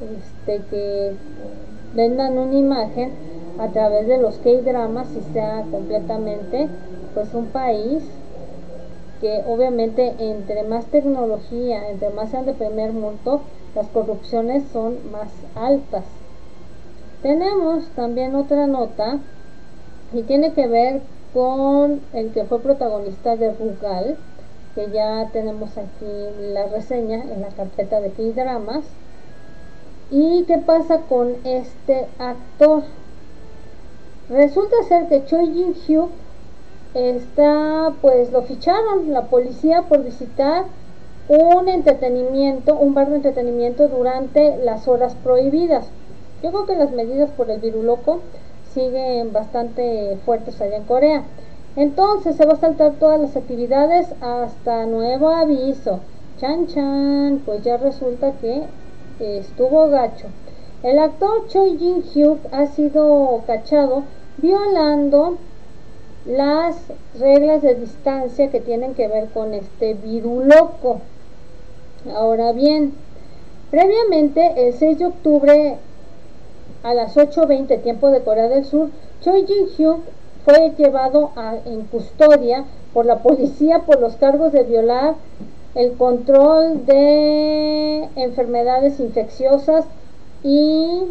este, 0.00 0.62
que 0.70 1.12
vendan 1.94 2.38
una 2.38 2.54
imagen 2.54 3.10
a 3.58 3.68
través 3.68 4.06
de 4.08 4.16
los 4.16 4.38
K-dramas 4.38 5.08
y 5.14 5.32
sea 5.34 5.64
completamente 5.70 6.68
pues 7.12 7.34
un 7.34 7.46
país 7.46 8.02
que 9.20 9.42
obviamente 9.46 10.14
entre 10.18 10.62
más 10.62 10.86
tecnología, 10.86 11.90
entre 11.90 12.08
más 12.08 12.30
sean 12.30 12.46
de 12.46 12.54
primer 12.54 12.92
mundo, 12.92 13.42
las 13.74 13.86
corrupciones 13.88 14.64
son 14.72 14.98
más 15.10 15.28
altas. 15.54 16.04
Tenemos 17.22 17.86
también 17.94 18.34
otra 18.34 18.66
nota 18.66 19.18
y 20.12 20.22
tiene 20.22 20.52
que 20.52 20.66
ver 20.66 21.02
con 21.32 22.00
el 22.12 22.32
que 22.32 22.44
fue 22.44 22.60
protagonista 22.60 23.36
de 23.36 23.52
Rugal, 23.54 24.16
que 24.74 24.90
ya 24.90 25.28
tenemos 25.32 25.76
aquí 25.78 26.06
la 26.52 26.66
reseña 26.66 27.22
en 27.22 27.40
la 27.42 27.48
carpeta 27.48 28.00
de 28.00 28.10
K-Dramas. 28.10 28.84
¿Y 30.10 30.44
qué 30.44 30.58
pasa 30.58 30.98
con 31.08 31.36
este 31.44 32.06
actor? 32.18 32.82
Resulta 34.28 34.76
ser 34.88 35.08
que 35.08 35.24
Choi 35.24 35.46
Jin 35.52 35.74
Hyuk 35.74 36.10
está, 36.94 37.94
pues 38.02 38.30
lo 38.32 38.42
ficharon 38.42 39.12
la 39.12 39.26
policía 39.26 39.82
por 39.82 40.04
visitar 40.04 40.66
un 41.28 41.68
entretenimiento, 41.68 42.76
un 42.76 42.94
bar 42.94 43.10
de 43.10 43.16
entretenimiento 43.16 43.88
durante 43.88 44.56
las 44.58 44.88
horas 44.88 45.14
prohibidas. 45.22 45.86
Yo 46.42 46.50
creo 46.50 46.66
que 46.66 46.76
las 46.76 46.92
medidas 46.92 47.30
por 47.30 47.50
el 47.50 47.60
virus 47.60 47.84
loco 47.84 48.20
siguen 48.74 49.32
bastante 49.32 50.18
fuertes 50.24 50.60
allá 50.60 50.76
en 50.76 50.84
Corea. 50.84 51.22
Entonces 51.76 52.36
se 52.36 52.44
va 52.44 52.54
a 52.54 52.60
saltar 52.60 52.92
todas 52.98 53.20
las 53.20 53.36
actividades 53.36 54.08
hasta 54.20 54.84
nuevo 54.86 55.30
aviso. 55.30 56.00
Chan 56.38 56.66
chan, 56.66 57.42
pues 57.44 57.62
ya 57.62 57.76
resulta 57.76 58.32
que 58.32 58.66
estuvo 59.20 59.88
gacho. 59.88 60.26
El 60.82 60.98
actor 60.98 61.46
Choi 61.46 61.78
Jin 61.78 62.02
Hyuk 62.02 62.40
ha 62.50 62.66
sido 62.66 63.42
cachado 63.46 64.02
violando 64.38 65.38
las 66.26 66.76
reglas 67.18 67.62
de 67.62 67.76
distancia 67.76 68.50
que 68.50 68.60
tienen 68.60 68.94
que 68.94 69.06
ver 69.06 69.28
con 69.28 69.54
este 69.54 69.94
viruloco. 69.94 71.00
Ahora 72.10 72.52
bien, 72.52 72.94
previamente 73.70 74.66
el 74.66 74.74
6 74.74 74.98
de 74.98 75.06
octubre 75.06 75.78
a 76.82 76.94
las 76.94 77.16
8.20 77.16 77.82
tiempo 77.82 78.10
de 78.10 78.22
Corea 78.22 78.48
del 78.48 78.64
Sur, 78.64 78.90
Choi 79.20 79.46
Jin 79.46 79.68
Hyuk 79.68 80.00
fue 80.44 80.72
llevado 80.76 81.30
en 81.64 81.82
custodia 81.84 82.64
por 82.92 83.06
la 83.06 83.18
policía 83.18 83.80
por 83.80 84.00
los 84.00 84.16
cargos 84.16 84.52
de 84.52 84.64
violar 84.64 85.14
el 85.74 85.92
control 85.92 86.84
de 86.84 88.08
enfermedades 88.16 88.98
infecciosas 88.98 89.86
y 90.42 91.04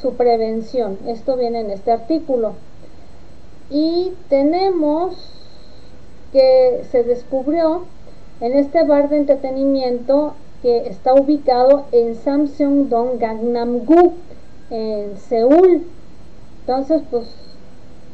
su 0.00 0.14
prevención. 0.14 0.98
Esto 1.06 1.36
viene 1.36 1.60
en 1.60 1.70
este 1.70 1.92
artículo. 1.92 2.54
Y 3.68 4.12
tenemos 4.28 5.14
que 6.32 6.84
se 6.90 7.04
descubrió 7.04 7.84
en 8.40 8.52
este 8.54 8.84
bar 8.84 9.08
de 9.08 9.18
entretenimiento 9.18 10.34
que 10.62 10.88
está 10.88 11.14
ubicado 11.14 11.86
en 11.92 12.14
Samsung-dong, 12.14 13.18
Gangnam-gu, 13.18 14.12
en 14.70 15.16
Seúl. 15.16 15.86
Entonces, 16.60 17.02
pues 17.10 17.26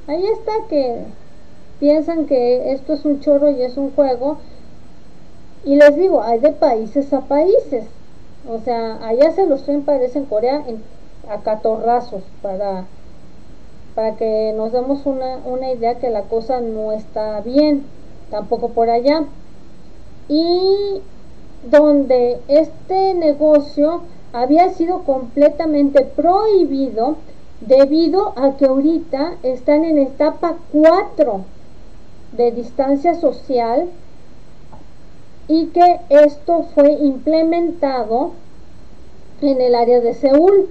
Ahí 0.09 0.25
está 0.25 0.53
que 0.69 1.03
piensan 1.81 2.27
que 2.27 2.71
esto 2.73 2.93
es 2.93 3.05
un 3.05 3.19
chorro 3.19 3.51
y 3.51 3.61
es 3.63 3.77
un 3.77 3.91
juego. 3.91 4.39
Y 5.65 5.75
les 5.75 5.97
digo, 5.97 6.23
hay 6.23 6.39
de 6.39 6.53
países 6.53 7.13
a 7.13 7.23
países. 7.23 7.87
O 8.49 8.61
sea, 8.61 9.05
allá 9.05 9.33
se 9.33 9.47
los 9.47 9.65
traen, 9.65 9.83
parece 9.83 10.21
en 10.21 10.27
Corea, 10.27 10.63
a 11.29 11.41
catorrazos 11.41 12.23
para, 12.41 12.85
para 13.97 14.15
que 14.15 14.55
nos 14.57 14.71
demos 14.71 15.05
una, 15.07 15.39
una 15.45 15.73
idea 15.73 15.97
que 15.97 16.11
la 16.11 16.23
cosa 16.23 16.61
no 16.61 16.93
está 16.93 17.41
bien, 17.41 17.85
tampoco 18.31 18.69
por 18.69 18.89
allá. 18.89 19.25
Y 20.29 21.01
donde 21.71 22.41
este 22.49 23.15
negocio 23.15 24.03
había 24.33 24.71
sido 24.71 25.05
completamente 25.05 26.03
prohibido 26.03 27.17
debido 27.61 28.35
a 28.37 28.57
que 28.57 28.67
ahorita 28.67 29.37
están 29.43 29.85
en 29.85 29.99
etapa 29.99 30.57
4 30.73 31.45
de 32.37 32.53
distancia 32.53 33.15
social 33.15 33.89
y 35.49 35.67
que 35.67 36.01
esto 36.11 36.65
fue 36.75 36.93
implementado 36.93 38.33
en 39.41 39.61
el 39.61 39.75
área 39.75 40.01
de 40.01 40.15
Seúl. 40.15 40.69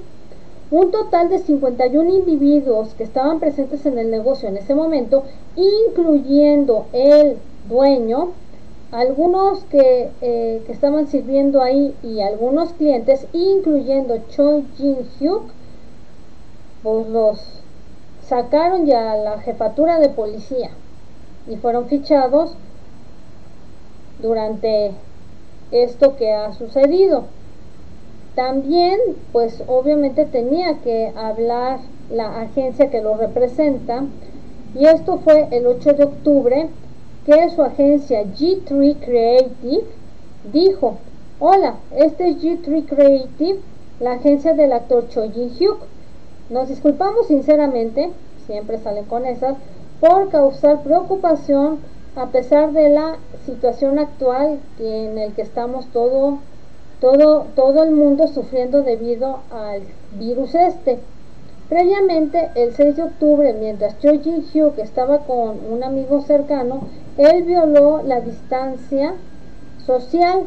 Un 0.72 0.91
total 0.91 1.30
de 1.30 1.39
51 1.39 2.10
individuos 2.10 2.94
que 2.96 3.04
estaban 3.04 3.39
presentes 3.39 3.86
en 3.86 4.00
el 4.00 4.10
negocio 4.10 4.50
en 4.50 4.58
ese 4.58 4.74
momento, 4.74 5.24
incluyendo 5.56 6.88
el 6.91 7.38
dueño, 7.70 8.32
algunos 8.95 9.65
que, 9.65 10.10
eh, 10.21 10.63
que 10.65 10.71
estaban 10.71 11.08
sirviendo 11.08 11.62
ahí 11.62 11.93
y 12.01 12.21
algunos 12.21 12.71
clientes, 12.73 13.27
incluyendo 13.34 14.19
Choi 14.29 14.65
Jin 14.77 14.97
Hyuk, 15.19 15.43
pues 16.81 17.08
los 17.10 17.62
sacaron 18.21 18.86
ya 18.86 19.12
a 19.12 19.17
la 19.17 19.39
jefatura 19.39 19.99
de 19.99 20.08
policía 20.10 20.69
y 21.45 21.58
fueron 21.58 21.88
fichados 21.88 22.55
durante 24.21 24.91
esto 25.71 26.15
que 26.15 26.31
ha 26.31 26.53
sucedido. 26.53 27.25
También, 28.34 28.97
pues 29.34 29.62
obviamente 29.67 30.25
tenía 30.25 30.79
que 30.79 31.12
hablar 31.17 31.79
la 32.10 32.41
agencia 32.41 32.89
que 32.89 33.01
lo 33.01 33.17
representa 33.17 34.05
y 34.73 34.86
esto 34.86 35.19
fue 35.19 35.49
el 35.51 35.67
8 35.67 35.93
de 35.93 36.03
octubre 36.05 36.69
que 37.25 37.49
su 37.49 37.63
agencia 37.63 38.23
G3 38.23 38.99
Creative 38.99 39.83
dijo, 40.53 40.97
hola, 41.39 41.77
este 41.95 42.29
es 42.29 42.38
G3 42.38 42.85
Creative, 42.85 43.59
la 43.99 44.13
agencia 44.13 44.53
del 44.53 44.71
actor 44.73 45.09
Choi 45.09 45.31
Jin 45.31 45.49
Hyuk. 45.49 45.79
Nos 46.49 46.69
disculpamos 46.69 47.27
sinceramente, 47.27 48.11
siempre 48.45 48.77
salen 48.77 49.05
con 49.05 49.25
esas, 49.25 49.55
por 49.99 50.29
causar 50.29 50.83
preocupación 50.83 51.79
a 52.15 52.27
pesar 52.27 52.71
de 52.71 52.89
la 52.89 53.17
situación 53.45 53.97
actual 53.97 54.59
en 54.79 55.17
el 55.17 55.33
que 55.33 55.41
estamos 55.41 55.88
todo, 55.88 56.38
todo, 57.01 57.47
todo 57.55 57.83
el 57.83 57.91
mundo 57.91 58.27
sufriendo 58.27 58.83
debido 58.83 59.39
al 59.51 59.81
virus 60.17 60.53
este. 60.53 60.99
Previamente, 61.69 62.51
el 62.54 62.73
6 62.73 62.95
de 62.95 63.04
octubre, 63.04 63.54
mientras 63.54 63.97
Choi 63.99 64.19
Jin 64.19 64.43
Hyuk 64.43 64.78
estaba 64.78 65.19
con 65.19 65.60
un 65.71 65.84
amigo 65.84 66.21
cercano, 66.21 66.82
él 67.17 67.43
violó 67.43 68.04
la 68.04 68.21
distancia 68.21 69.15
social. 69.84 70.43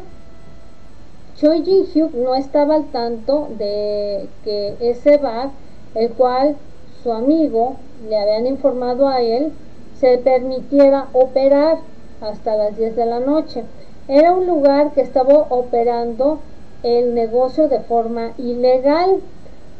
Choi 1.35 1.63
Jin 1.63 1.85
Hyuk 1.85 2.13
no 2.13 2.35
estaba 2.35 2.75
al 2.75 2.85
tanto 2.91 3.49
de 3.57 4.29
que 4.45 4.77
ese 4.79 5.17
bar, 5.17 5.49
el 5.93 6.11
cual 6.11 6.55
su 7.03 7.11
amigo 7.11 7.75
le 8.07 8.17
habían 8.17 8.47
informado 8.47 9.07
a 9.09 9.21
él, 9.21 9.51
se 9.95 10.17
permitiera 10.19 11.07
operar 11.11 11.79
hasta 12.21 12.55
las 12.55 12.77
10 12.77 12.95
de 12.95 13.05
la 13.05 13.19
noche. 13.19 13.63
Era 14.07 14.31
un 14.31 14.47
lugar 14.47 14.91
que 14.93 15.01
estaba 15.01 15.47
operando 15.49 16.39
el 16.83 17.13
negocio 17.13 17.67
de 17.67 17.81
forma 17.81 18.31
ilegal. 18.37 19.19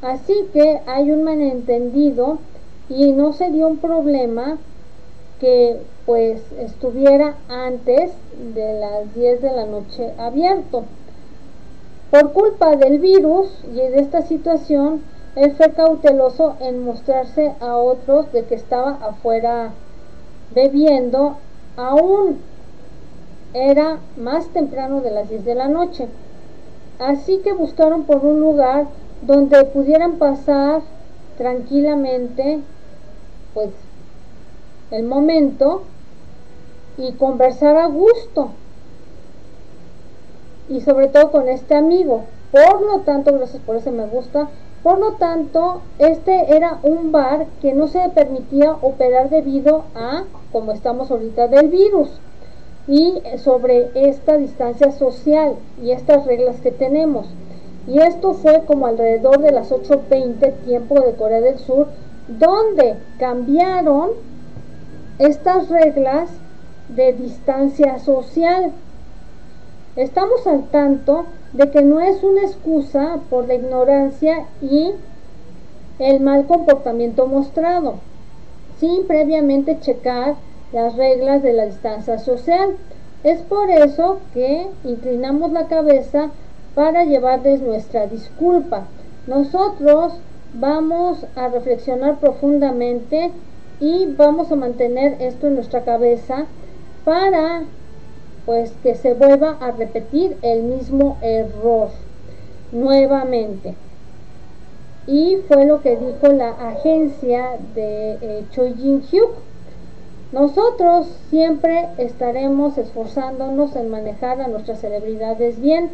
Así 0.02 0.48
que 0.54 0.82
hay 0.88 1.12
un 1.12 1.24
malentendido 1.24 2.40
y 2.88 3.12
no 3.12 3.34
se 3.34 3.50
dio 3.52 3.68
un 3.68 3.78
problema 3.78 4.58
que 5.40 5.82
pues 6.06 6.42
estuviera 6.58 7.36
antes 7.50 8.12
de 8.54 8.80
las 8.80 9.14
10 9.14 9.42
de 9.42 9.52
la 9.52 9.66
noche 9.66 10.14
abierto. 10.18 10.84
Por 12.12 12.34
culpa 12.34 12.76
del 12.76 13.00
virus 13.00 13.48
y 13.72 13.76
de 13.76 14.00
esta 14.00 14.22
situación, 14.24 15.02
él 15.36 15.52
fue 15.56 15.72
cauteloso 15.74 16.56
en 16.60 16.84
mostrarse 16.84 17.54
a 17.60 17.78
otros 17.78 18.32
de 18.32 18.46
que 18.46 18.56
estaba 18.56 18.98
afuera 19.02 19.72
bebiendo, 20.56 21.38
aún 21.78 22.40
era 23.54 24.00
más 24.18 24.48
temprano 24.48 25.02
de 25.02 25.12
las 25.12 25.30
10 25.30 25.46
de 25.46 25.56
la 25.56 25.68
noche. 25.68 26.08
Así 27.00 27.40
que 27.40 27.54
buscaron 27.54 28.04
por 28.04 28.26
un 28.26 28.40
lugar 28.40 28.88
donde 29.22 29.66
pudieran 29.66 30.18
pasar 30.18 30.82
tranquilamente 31.38 32.60
pues 33.54 33.70
el 34.92 35.04
momento 35.04 35.84
y 36.98 37.14
conversar 37.14 37.78
a 37.78 37.88
gusto. 37.88 38.52
Y 40.68 40.82
sobre 40.82 41.08
todo 41.08 41.32
con 41.32 41.48
este 41.48 41.76
amigo. 41.76 42.26
Por 42.52 42.82
lo 42.82 43.00
tanto 43.02 43.34
gracias 43.34 43.62
por 43.64 43.76
ese 43.76 43.92
me 43.92 44.06
gusta. 44.06 44.50
Por 44.84 45.00
lo 45.00 45.14
tanto 45.14 45.82
este 45.98 46.56
era 46.56 46.80
un 46.84 47.12
bar 47.12 47.48
que 47.62 47.74
no 47.74 47.88
se 47.88 48.08
permitía 48.10 48.74
operar 48.82 49.30
debido 49.30 49.84
a 49.96 50.24
como 50.52 50.72
estamos 50.72 51.12
ahorita 51.12 51.48
del 51.48 51.70
virus. 51.70 52.10
Y 52.88 53.22
sobre 53.38 53.92
esta 53.94 54.38
distancia 54.38 54.92
social 54.92 55.56
y 55.82 55.92
estas 55.92 56.26
reglas 56.26 56.60
que 56.60 56.72
tenemos 56.72 57.28
y 57.90 58.00
esto 58.00 58.36
fue 58.36 58.66
como 58.66 58.86
alrededor 58.86 59.40
de 59.40 59.52
las 59.52 59.72
8.20 59.72 60.54
tiempo 60.64 61.02
de 61.02 61.14
Corea 61.14 61.42
del 61.42 61.58
Sur, 61.58 61.88
donde 62.28 62.98
cambiaron 63.18 64.12
estas 65.18 65.70
reglas 65.70 66.30
de 66.90 67.14
distancia 67.14 67.98
social. 67.98 68.72
Estamos 69.96 70.46
al 70.46 70.66
tanto 70.66 71.26
de 71.54 71.72
que 71.72 71.82
no 71.82 72.00
es 72.00 72.22
una 72.24 72.44
excusa 72.44 73.20
por 73.28 73.48
la 73.48 73.56
ignorancia 73.56 74.46
y 74.62 74.92
el 75.98 76.20
mal 76.20 76.46
comportamiento 76.46 77.26
mostrado, 77.26 77.96
sin 78.80 79.08
previamente 79.08 79.80
checar 79.80 80.36
las 80.72 80.96
reglas 80.96 81.42
de 81.42 81.54
la 81.54 81.66
distancia 81.66 82.20
social. 82.20 82.78
Es 83.24 83.42
por 83.42 83.72
eso 83.72 84.20
que 84.36 84.68
inclinamos 84.84 85.52
la 85.52 85.68
cabeza 85.68 86.30
para 86.80 87.04
llevarles 87.04 87.60
nuestra 87.60 88.08
disculpa. 88.08 88.88
Nosotros 89.28 90.14
vamos 90.54 91.26
a 91.36 91.50
reflexionar 91.50 92.22
profundamente 92.22 93.32
y 93.82 94.06
vamos 94.16 94.50
a 94.50 94.56
mantener 94.56 95.22
esto 95.22 95.48
en 95.48 95.56
nuestra 95.56 95.84
cabeza 95.84 96.46
para 97.04 97.64
pues 98.46 98.72
que 98.82 98.96
se 98.96 99.14
vuelva 99.14 99.58
a 99.60 99.72
repetir 99.72 100.38
el 100.42 100.64
mismo 100.64 101.18
error 101.22 101.90
nuevamente 102.72 103.76
y 105.06 105.40
fue 105.50 105.66
lo 105.66 105.82
que 105.82 105.98
dijo 105.98 106.32
la 106.32 106.52
agencia 106.52 107.58
de 107.76 108.12
eh, 108.22 108.46
Choi 108.52 108.74
Jin 108.76 109.02
Hyuk 109.02 109.32
nosotros 110.32 111.08
siempre 111.30 111.90
estaremos 111.98 112.78
esforzándonos 112.78 113.76
en 113.76 113.90
manejar 113.90 114.40
a 114.40 114.48
nuestras 114.48 114.80
celebridades 114.80 115.60
bien 115.60 115.90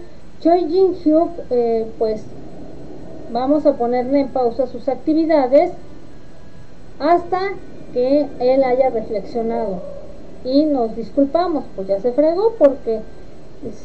Choi 0.45 0.67
Jin 0.69 0.93
Hyuk, 0.93 1.31
eh, 1.49 1.87
pues 1.97 2.23
vamos 3.31 3.65
a 3.65 3.77
ponerle 3.77 4.19
en 4.19 4.27
pausa 4.27 4.67
sus 4.67 4.87
actividades 4.87 5.71
hasta 6.99 7.39
que 7.93 8.27
él 8.39 8.63
haya 8.63 8.91
reflexionado. 8.91 9.79
Y 10.43 10.65
nos 10.65 10.95
disculpamos, 10.95 11.63
pues 11.75 11.87
ya 11.87 11.99
se 11.99 12.11
fregó 12.11 12.53
porque 12.59 12.99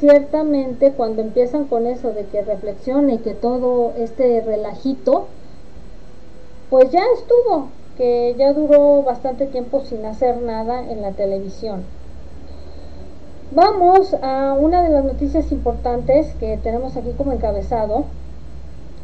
ciertamente 0.01 0.93
cuando 0.93 1.23
empiezan 1.23 1.65
con 1.65 1.87
eso 1.87 2.13
de 2.13 2.27
que 2.27 2.43
reflexione 2.43 3.15
y 3.15 3.19
que 3.21 3.33
todo 3.33 3.95
este 3.97 4.43
relajito, 4.43 5.29
pues 6.69 6.91
ya 6.91 7.05
estuvo, 7.17 7.69
que 7.97 8.35
ya 8.37 8.53
duró 8.53 9.03
bastante 9.03 9.47
tiempo 9.47 9.81
sin 9.87 10.05
hacer 10.05 10.43
nada 10.43 10.83
en 10.91 11.01
la 11.01 11.13
televisión. 11.13 11.85
Vamos 13.53 14.15
a 14.23 14.53
una 14.53 14.81
de 14.85 14.91
las 14.91 15.05
noticias 15.05 15.51
importantes 15.51 16.33
que 16.39 16.57
tenemos 16.63 16.97
aquí 16.97 17.11
como 17.19 17.33
encabezado. 17.33 18.05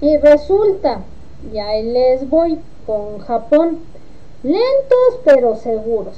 Y 0.01 0.19
resulta, 0.19 1.01
ya 1.53 1.73
les 1.83 2.31
voy 2.31 2.61
con 2.87 3.19
Japón, 3.19 3.81
lentos 4.45 5.21
pero 5.25 5.57
seguros. 5.57 6.15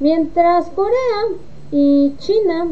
Mientras 0.00 0.70
Corea 0.70 1.36
y 1.70 2.14
China 2.16 2.68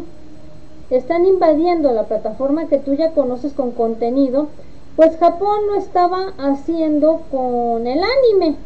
están 0.88 1.26
invadiendo 1.26 1.92
la 1.92 2.04
plataforma 2.04 2.68
que 2.68 2.78
tú 2.78 2.94
ya 2.94 3.10
conoces 3.10 3.52
con 3.52 3.72
contenido, 3.72 4.48
pues 4.96 5.18
Japón 5.18 5.66
lo 5.66 5.74
estaba 5.74 6.32
haciendo 6.38 7.20
con 7.30 7.86
el 7.86 8.00
anime. 8.02 8.56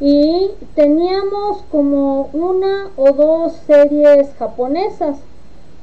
y 0.00 0.50
teníamos 0.74 1.62
como 1.70 2.28
una 2.32 2.90
o 2.96 3.12
dos 3.12 3.52
series 3.68 4.34
japonesas 4.34 5.18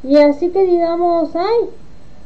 y 0.04 0.18
así 0.18 0.50
que 0.50 0.64
digamos, 0.64 1.36
ay, 1.36 1.70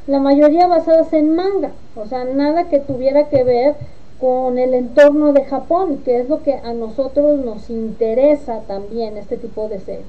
la 0.08 0.20
mayoría 0.20 0.68
basadas 0.68 1.12
en 1.14 1.36
manga, 1.36 1.72
o 1.96 2.06
sea, 2.06 2.24
nada 2.26 2.70
que 2.70 2.80
tuviera 2.80 3.30
que 3.30 3.44
ver 3.44 3.76
con 4.20 4.58
el 4.58 4.74
entorno 4.74 5.34
de 5.34 5.46
Japón, 5.46 6.02
que 6.06 6.20
es 6.20 6.30
lo 6.30 6.42
que 6.42 6.54
a 6.54 6.74
nosotros 6.74 7.40
nos 7.40 7.70
interesa 7.70 8.62
también 8.62 9.18
este 9.18 9.38
tipo 9.38 9.68
de 9.68 9.80
series. 9.80 10.06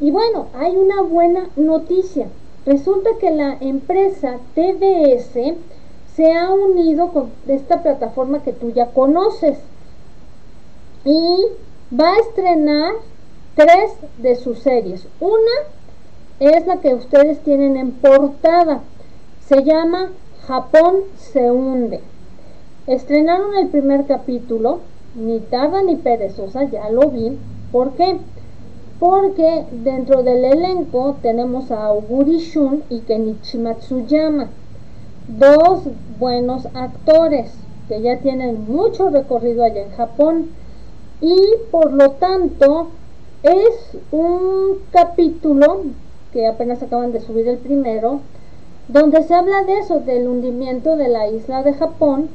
Y 0.00 0.10
bueno, 0.10 0.46
hay 0.54 0.76
una 0.76 1.02
buena 1.02 1.48
noticia. 1.56 2.26
Resulta 2.66 3.10
que 3.18 3.30
la 3.30 3.56
empresa 3.60 4.38
TBS 4.54 5.54
se 6.14 6.32
ha 6.34 6.50
unido 6.50 7.08
con 7.12 7.30
esta 7.46 7.82
plataforma 7.82 8.42
que 8.42 8.52
tú 8.52 8.70
ya 8.70 8.86
conoces 8.86 9.58
y 11.04 11.46
va 11.98 12.12
a 12.12 12.18
estrenar 12.18 12.92
tres 13.54 13.92
de 14.18 14.36
sus 14.36 14.58
series. 14.58 15.06
Una 15.20 15.77
es 16.40 16.66
la 16.66 16.76
que 16.76 16.94
ustedes 16.94 17.40
tienen 17.40 17.76
en 17.76 17.92
portada. 17.92 18.80
Se 19.40 19.64
llama 19.64 20.10
Japón 20.46 20.96
se 21.16 21.50
hunde. 21.50 22.00
Estrenaron 22.86 23.54
el 23.56 23.68
primer 23.68 24.06
capítulo, 24.06 24.80
ni 25.14 25.40
tarda 25.40 25.82
ni 25.82 25.96
perezosa, 25.96 26.64
ya 26.64 26.88
lo 26.90 27.10
vi. 27.10 27.36
¿Por 27.72 27.92
qué? 27.92 28.18
Porque 28.98 29.66
dentro 29.70 30.22
del 30.22 30.44
elenco 30.44 31.16
tenemos 31.22 31.70
a 31.70 31.92
Oguri 31.92 32.38
Shun 32.38 32.82
y 32.88 33.00
Kenichi 33.00 33.58
Matsuyama, 33.58 34.48
dos 35.28 35.82
buenos 36.18 36.66
actores 36.74 37.52
que 37.88 38.00
ya 38.00 38.18
tienen 38.18 38.64
mucho 38.66 39.10
recorrido 39.10 39.64
allá 39.64 39.82
en 39.82 39.92
Japón 39.92 40.50
y 41.20 41.36
por 41.70 41.92
lo 41.92 42.12
tanto 42.12 42.88
es 43.42 43.98
un 44.10 44.78
capítulo 44.90 45.82
que 46.32 46.46
apenas 46.46 46.82
acaban 46.82 47.12
de 47.12 47.20
subir 47.20 47.48
el 47.48 47.58
primero 47.58 48.20
donde 48.88 49.22
se 49.22 49.34
habla 49.34 49.64
de 49.64 49.78
eso, 49.78 50.00
del 50.00 50.28
hundimiento 50.28 50.96
de 50.96 51.08
la 51.08 51.28
isla 51.28 51.62
de 51.62 51.74
Japón 51.74 52.30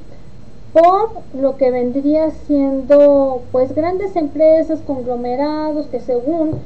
por 0.74 1.12
lo 1.40 1.56
que 1.58 1.70
vendría 1.70 2.32
siendo 2.32 3.44
pues 3.52 3.76
grandes 3.76 4.16
empresas, 4.16 4.82
conglomerados 4.82 5.86
que 5.88 6.00
según 6.00 6.60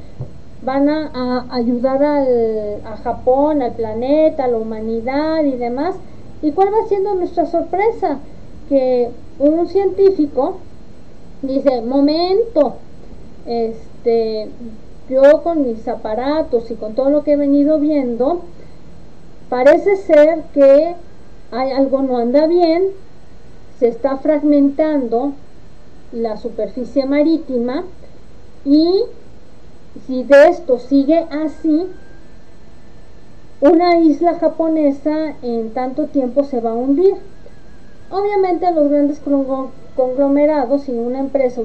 van 0.61 0.89
a, 0.89 1.45
ayudar 1.49 2.01
al, 2.03 2.81
a 2.85 2.97
Japón, 2.97 3.61
al 3.61 3.73
planeta, 3.73 4.45
a 4.45 4.47
la 4.47 4.57
humanidad 4.57 5.43
y 5.43 5.57
demás. 5.57 5.95
¿Y 6.41 6.51
cuál 6.51 6.69
va 6.69 6.87
siendo 6.87 7.15
nuestra 7.15 7.45
sorpresa? 7.45 8.19
Que 8.69 9.09
un 9.39 9.67
científico 9.67 10.57
dice, 11.41 11.81
momento, 11.81 12.75
este, 13.45 14.49
yo 15.09 15.43
con 15.43 15.63
mis 15.63 15.87
aparatos 15.87 16.69
y 16.71 16.75
con 16.75 16.95
todo 16.95 17.09
lo 17.09 17.23
que 17.23 17.33
he 17.33 17.37
venido 17.37 17.79
viendo, 17.79 18.41
parece 19.49 19.95
ser 19.95 20.43
que 20.53 20.95
algo 21.51 22.01
no 22.01 22.17
anda 22.17 22.47
bien, 22.47 22.87
se 23.79 23.87
está 23.87 24.17
fragmentando 24.17 25.33
la 26.11 26.37
superficie 26.37 27.05
marítima 27.05 27.83
y 28.65 29.03
si 30.05 30.23
de 30.23 30.49
esto 30.49 30.79
sigue 30.79 31.25
así, 31.31 31.87
una 33.59 33.97
isla 33.99 34.35
japonesa 34.35 35.35
en 35.41 35.71
tanto 35.71 36.05
tiempo 36.05 36.43
se 36.43 36.59
va 36.59 36.71
a 36.71 36.75
hundir. 36.75 37.15
Obviamente 38.11 38.71
los 38.71 38.89
grandes 38.89 39.21
conglomerados 39.95 40.87
y 40.87 40.91
una 40.91 41.19
empresa 41.19 41.61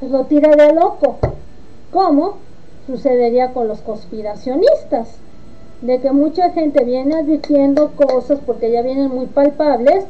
pues 0.00 0.10
lo 0.10 0.24
tira 0.24 0.50
de 0.56 0.74
loco. 0.74 1.18
¿Cómo? 1.92 2.36
Sucedería 2.86 3.52
con 3.52 3.68
los 3.68 3.80
conspiracionistas, 3.80 5.18
de 5.82 6.00
que 6.00 6.12
mucha 6.12 6.50
gente 6.50 6.84
viene 6.84 7.16
advirtiendo 7.16 7.92
cosas 7.92 8.38
porque 8.44 8.70
ya 8.70 8.82
vienen 8.82 9.10
muy 9.10 9.26
palpables 9.26 10.04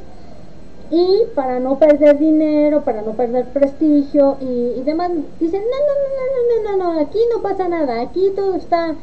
y 0.91 1.23
para 1.35 1.61
no 1.61 1.79
perder 1.79 2.19
dinero, 2.19 2.83
para 2.83 3.03
no 3.03 3.13
perder 3.13 3.47
prestigio 3.47 4.37
y, 4.41 4.83
demás, 4.83 5.13
dicen, 5.39 5.63
no, 5.63 5.77
no, 5.87 6.75
no, 6.75 6.75
no, 6.75 6.79
no, 6.79 6.85
no, 6.85 6.95
no, 6.95 7.01
aquí 7.01 7.19
no 7.33 7.41
pasa 7.43 7.69
nada, 7.69 8.01
aquí 8.01 8.33
todo 8.35 8.57
está 8.57 8.97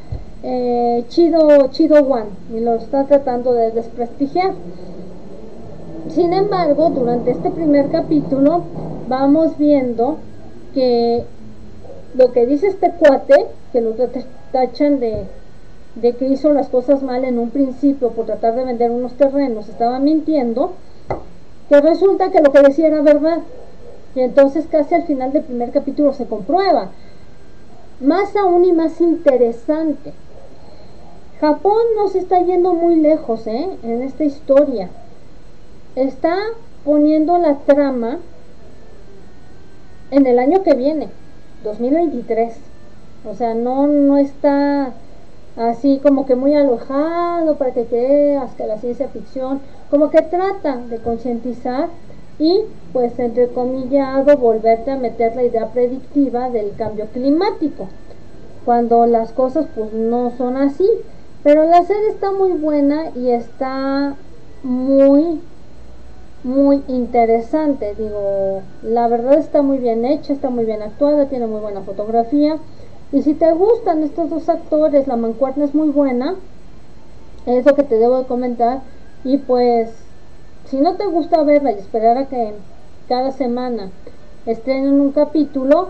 eh, 0.44 1.06
chido, 1.08 1.70
chido 1.72 2.02
one, 2.02 2.30
y 2.54 2.60
lo 2.60 2.76
está 2.76 3.06
tratando 3.06 3.54
de 3.54 3.72
desprestigiar. 3.72 4.54
Sin 6.10 6.34
embargo, 6.34 6.90
durante 6.90 7.32
este 7.32 7.52
primer 7.52 7.90
capítulo 7.90 8.64
vamos 9.08 9.58
viendo 9.58 10.18
que 10.74 11.24
lo 12.18 12.32
que 12.32 12.48
dice 12.48 12.68
este 12.68 12.92
cuate, 12.92 13.46
que 13.72 13.80
lo 13.80 13.94
tachan 14.52 15.00
de, 15.00 15.28
que 16.02 16.28
hizo 16.28 16.52
las 16.52 16.68
cosas 16.68 17.04
mal 17.04 17.24
en 17.24 17.38
un 17.38 17.52
principio 17.52 18.10
por 18.10 18.26
tratar 18.26 18.56
de 18.56 18.66
vender 18.66 18.90
unos 18.90 19.14
terrenos, 19.14 19.70
estaba 19.70 20.00
mintiendo, 20.00 20.74
que 21.70 21.80
resulta 21.80 22.32
que 22.32 22.42
lo 22.42 22.52
que 22.52 22.62
decía 22.62 22.88
era 22.88 23.02
verdad. 23.02 23.40
Y 24.16 24.22
entonces 24.22 24.66
casi 24.66 24.96
al 24.96 25.04
final 25.04 25.32
del 25.32 25.44
primer 25.44 25.72
capítulo 25.72 26.12
se 26.12 26.26
comprueba. 26.26 26.90
Más 28.00 28.36
aún 28.36 28.66
y 28.66 28.72
más 28.72 29.00
interesante. 29.00 30.14
Japón 31.40 31.84
no 31.96 32.08
se 32.08 32.20
está 32.20 32.42
yendo 32.42 32.74
muy 32.74 32.96
lejos 32.96 33.46
¿eh? 33.46 33.78
en 33.84 34.02
esta 34.02 34.24
historia. 34.24 34.90
Está 35.96 36.36
poniendo 36.84 37.38
la 37.38 37.58
trama 37.60 38.20
en 40.10 40.26
el 40.26 40.40
año 40.40 40.64
que 40.64 40.74
viene, 40.74 41.10
2023. 41.64 42.56
O 43.26 43.36
sea, 43.36 43.54
no, 43.54 43.88
no 43.88 44.18
está 44.18 44.94
así 45.58 46.00
como 46.04 46.26
que 46.26 46.36
muy 46.36 46.54
alojado 46.54 47.56
para 47.56 47.74
que 47.74 47.86
creas 47.86 48.54
que 48.54 48.68
la 48.68 48.78
ciencia 48.78 49.08
ficción 49.10 49.60
como 49.90 50.12
que 50.12 50.22
trata 50.22 50.78
de 50.78 50.98
concientizar 51.00 51.90
y 52.38 52.62
pues 52.94 53.18
entre 53.18 53.48
comillado 53.48 54.38
volverte 54.38 54.92
a 54.92 54.98
meter 54.98 55.36
la 55.36 55.44
idea 55.44 55.68
predictiva 55.70 56.52
del 56.52 56.76
cambio 56.76 57.08
climático 57.08 57.88
cuando 58.66 59.08
las 59.08 59.32
cosas 59.32 59.66
pues 59.74 59.92
no 59.94 60.32
son 60.38 60.58
así 60.58 60.88
pero 61.44 61.66
la 61.66 61.84
serie 61.84 62.10
está 62.10 62.32
muy 62.32 62.52
buena 62.52 63.10
y 63.16 63.32
está 63.32 64.16
muy 64.62 65.42
muy 66.44 66.84
interesante 66.88 67.96
digo 67.96 68.62
la 68.84 69.08
verdad 69.08 69.40
está 69.40 69.62
muy 69.62 69.80
bien 69.80 70.06
hecha 70.06 70.34
está 70.34 70.50
muy 70.50 70.66
bien 70.66 70.82
actuada 70.82 71.28
tiene 71.28 71.48
muy 71.48 71.60
buena 71.60 71.82
fotografía 71.82 72.58
y 73.12 73.22
si 73.22 73.34
te 73.34 73.52
gustan 73.54 74.04
estos 74.04 74.30
dos 74.30 74.48
actores 74.50 75.08
la 75.08 75.16
mancuerna 75.16 75.66
es 75.66 75.74
muy 75.74 75.90
buena 75.90 76.36
es 77.46 77.66
lo 77.66 77.76
que 77.76 77.84
te 77.84 77.96
debo 77.96 78.20
de 78.20 78.26
comentar 78.26 78.82
y 79.24 79.38
pues, 79.38 79.90
si 80.66 80.80
no 80.80 80.96
te 80.96 81.06
gusta 81.06 81.44
verla 81.44 81.72
y 81.72 81.80
esperar 81.80 82.18
a 82.18 82.28
que 82.28 82.54
cada 83.08 83.32
semana 83.32 83.90
estrenen 84.46 85.00
un 85.00 85.12
capítulo, 85.12 85.90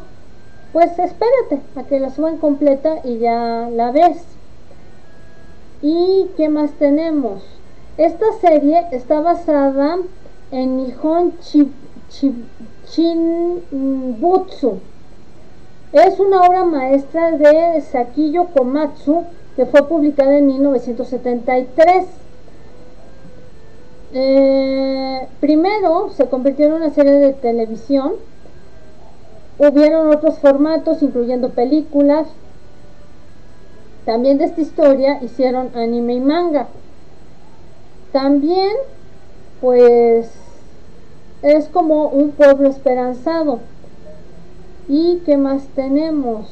pues 0.74 0.98
espérate 0.98 1.60
a 1.76 1.84
que 1.84 2.00
la 2.00 2.10
suban 2.10 2.38
completa 2.38 2.98
y 3.04 3.18
ya 3.18 3.70
la 3.72 3.92
ves. 3.92 4.24
¿Y 5.82 6.30
qué 6.38 6.50
más 6.50 6.72
tenemos? 6.74 7.44
Esta 7.98 8.26
serie 8.42 8.86
está 8.92 9.22
basada 9.22 9.98
en 10.52 10.78
Nihon 10.78 11.34
Shinbutsu. 12.90 14.80
Es 15.94 16.20
una 16.20 16.42
obra 16.42 16.66
maestra 16.66 17.32
de 17.32 17.82
Sakiyo 17.82 18.48
Komatsu 18.48 19.24
que 19.56 19.66
fue 19.66 19.88
publicada 19.88 20.38
en 20.38 20.48
1973. 20.48 22.06
Eh, 24.14 25.28
primero 25.40 26.10
se 26.12 26.28
convirtió 26.28 26.68
en 26.68 26.74
una 26.74 26.92
serie 26.92 27.14
de 27.14 27.34
televisión. 27.34 28.14
Hubieron 29.58 30.14
otros 30.14 30.38
formatos, 30.38 31.02
incluyendo 31.02 31.50
películas. 31.50 32.28
También 34.06 34.38
de 34.38 34.46
esta 34.46 34.62
historia 34.62 35.20
hicieron 35.22 35.72
anime 35.76 36.14
y 36.14 36.20
manga. 36.20 36.68
También, 38.12 38.72
pues, 39.62 40.30
es 41.42 41.68
como 41.70 42.08
un 42.08 42.32
pueblo 42.32 42.70
esperanzado. 42.70 43.60
¿Y 44.88 45.18
qué 45.26 45.38
más 45.38 45.68
tenemos? 45.76 46.48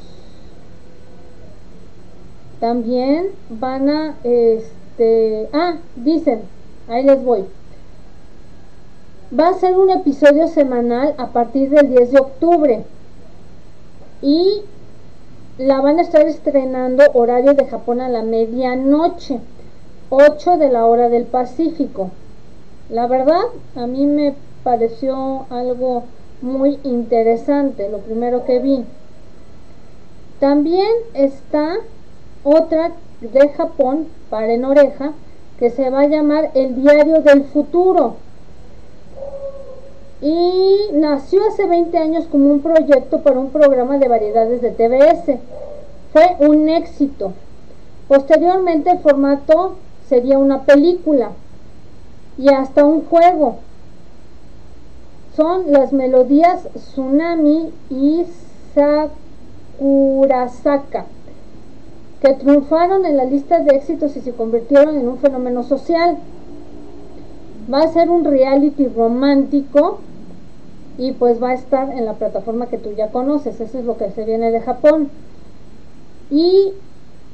También 2.60 3.28
van 3.48 3.88
a, 3.88 4.16
este, 4.22 5.48
ah, 5.52 5.76
dicen, 5.96 6.42
Ahí 6.88 7.02
les 7.02 7.22
voy. 7.22 7.44
Va 9.38 9.48
a 9.48 9.54
ser 9.54 9.76
un 9.76 9.90
episodio 9.90 10.46
semanal 10.46 11.14
a 11.18 11.28
partir 11.28 11.70
del 11.70 11.88
10 11.88 12.12
de 12.12 12.20
octubre. 12.20 12.84
Y 14.22 14.62
la 15.58 15.80
van 15.80 15.98
a 15.98 16.02
estar 16.02 16.22
estrenando 16.26 17.02
horario 17.14 17.54
de 17.54 17.66
Japón 17.66 18.00
a 18.00 18.08
la 18.08 18.22
medianoche, 18.22 19.40
8 20.10 20.58
de 20.58 20.70
la 20.70 20.86
hora 20.86 21.08
del 21.08 21.24
Pacífico. 21.24 22.10
La 22.88 23.08
verdad, 23.08 23.42
a 23.74 23.86
mí 23.88 24.06
me 24.06 24.34
pareció 24.62 25.46
algo 25.50 26.04
muy 26.40 26.78
interesante, 26.84 27.88
lo 27.88 27.98
primero 27.98 28.44
que 28.44 28.60
vi. 28.60 28.84
También 30.38 30.90
está 31.14 31.78
otra 32.44 32.92
de 33.20 33.48
Japón, 33.48 34.06
para 34.30 34.52
en 34.52 34.64
oreja, 34.64 35.14
que 35.58 35.70
se 35.70 35.90
va 35.90 36.02
a 36.02 36.06
llamar 36.06 36.52
El 36.54 36.76
Diario 36.76 37.22
del 37.22 37.44
Futuro. 37.44 38.16
Y 40.20 40.92
nació 40.92 41.40
hace 41.48 41.66
20 41.66 41.98
años 41.98 42.26
como 42.30 42.52
un 42.52 42.60
proyecto 42.60 43.22
para 43.22 43.40
un 43.40 43.50
programa 43.50 43.98
de 43.98 44.06
variedades 44.06 44.62
de 44.62 44.70
TBS. 44.70 45.40
Fue 46.12 46.36
un 46.38 46.68
éxito. 46.68 47.32
Posteriormente 48.06 48.90
el 48.90 48.98
formato 49.00 49.74
sería 50.08 50.38
una 50.38 50.62
película 50.62 51.32
y 52.38 52.48
hasta 52.48 52.84
un 52.84 53.02
juego. 53.02 53.56
Son 55.34 55.70
las 55.70 55.92
melodías 55.92 56.66
Tsunami 56.74 57.70
y 57.90 58.24
Sakurasaka, 59.78 61.04
que 62.20 62.34
triunfaron 62.34 63.04
en 63.04 63.16
la 63.16 63.24
lista 63.24 63.60
de 63.60 63.76
éxitos 63.76 64.16
y 64.16 64.20
se 64.20 64.32
convirtieron 64.32 64.96
en 64.96 65.08
un 65.08 65.18
fenómeno 65.18 65.62
social. 65.62 66.16
Va 67.72 67.82
a 67.82 67.88
ser 67.88 68.08
un 68.10 68.24
reality 68.24 68.86
romántico 68.88 69.98
y 70.98 71.12
pues 71.12 71.42
va 71.42 71.50
a 71.50 71.54
estar 71.54 71.90
en 71.90 72.06
la 72.06 72.14
plataforma 72.14 72.68
que 72.68 72.78
tú 72.78 72.92
ya 72.92 73.08
conoces. 73.10 73.60
Eso 73.60 73.78
es 73.78 73.84
lo 73.84 73.98
que 73.98 74.10
se 74.12 74.24
viene 74.24 74.50
de 74.50 74.60
Japón. 74.60 75.10
Y 76.30 76.72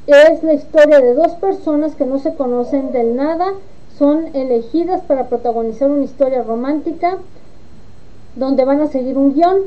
es 0.06 0.42
la 0.42 0.54
historia 0.54 1.00
de 1.00 1.14
dos 1.14 1.32
personas 1.32 1.94
que 1.94 2.04
no 2.04 2.18
se 2.18 2.34
conocen 2.34 2.90
del 2.90 3.14
nada, 3.14 3.52
son 3.98 4.34
elegidas 4.34 5.02
para 5.02 5.28
protagonizar 5.28 5.90
una 5.90 6.04
historia 6.04 6.42
romántica 6.42 7.18
donde 8.36 8.64
van 8.64 8.80
a 8.80 8.86
seguir 8.86 9.18
un 9.18 9.34
guion 9.34 9.58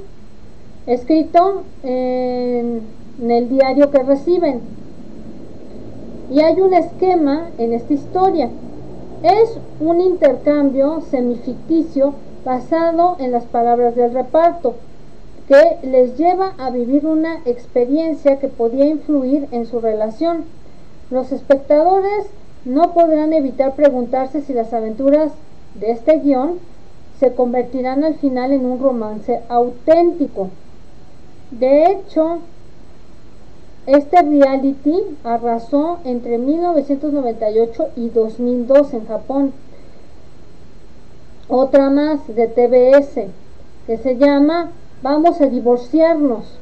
escrito 0.88 1.64
en, 1.84 2.82
el 3.28 3.50
diario 3.50 3.92
que 3.92 4.04
reciben. 4.04 4.62
Y 6.32 6.42
hay 6.42 6.60
un 6.60 6.74
esquema 6.74 7.50
en 7.58 7.74
esta 7.74 7.94
historia. 7.94 8.50
Es 9.24 9.58
un 9.80 10.02
intercambio 10.02 11.02
semificticio 11.10 12.14
basado 12.44 13.16
en 13.20 13.32
las 13.32 13.46
palabras 13.46 13.96
del 13.96 14.14
reparto, 14.14 14.76
que 15.48 15.78
les 15.88 16.18
lleva 16.18 16.54
a 16.58 16.72
vivir 16.72 17.06
una 17.06 17.42
experiencia 17.46 18.40
que 18.40 18.48
podía 18.48 18.86
influir 18.86 19.48
en 19.52 19.66
su 19.66 19.80
relación. 19.80 20.46
Los 21.10 21.32
espectadores 21.32 22.26
no 22.66 22.94
podrán 22.94 23.32
evitar 23.34 23.76
preguntarse 23.76 24.42
si 24.42 24.54
las 24.54 24.74
aventuras 24.74 25.32
de 25.76 25.92
este 25.92 26.20
guion 26.20 26.60
se 27.20 27.34
convertirán 27.34 28.04
al 28.04 28.16
final 28.16 28.52
en 28.52 28.66
un 28.66 28.80
romance 28.82 29.42
auténtico. 29.48 30.50
De 31.52 31.92
hecho, 31.92 32.40
este 33.86 34.22
reality 34.24 35.00
arrasó 35.24 36.00
entre 36.04 36.40
1998 36.40 37.90
y 37.96 38.10
2002 38.10 38.94
en 38.94 39.08
Japón. 39.08 39.54
Otra 41.48 41.92
más 41.92 42.28
de 42.28 42.48
TBS 42.48 43.28
que 43.86 43.98
se 43.98 44.18
llama 44.18 44.72
Vamos 45.04 45.40
a 45.40 45.46
divorciarnos. 45.46 46.58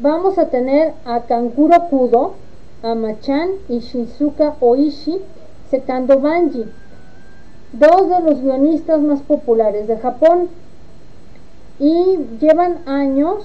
Vamos 0.00 0.38
a 0.38 0.48
tener 0.48 0.92
a 1.04 1.20
Kankuro 1.20 1.88
Kudo, 1.88 2.34
a 2.86 2.94
Machan 2.94 3.50
y 3.68 3.80
Shizuka 3.80 4.54
Oishi 4.60 5.20
secando 5.70 6.20
Banji 6.20 6.66
dos 7.72 8.08
de 8.08 8.20
los 8.20 8.40
guionistas 8.40 9.00
más 9.00 9.22
populares 9.22 9.88
de 9.88 9.98
Japón 9.98 10.48
y 11.80 12.18
llevan 12.40 12.78
años 12.86 13.44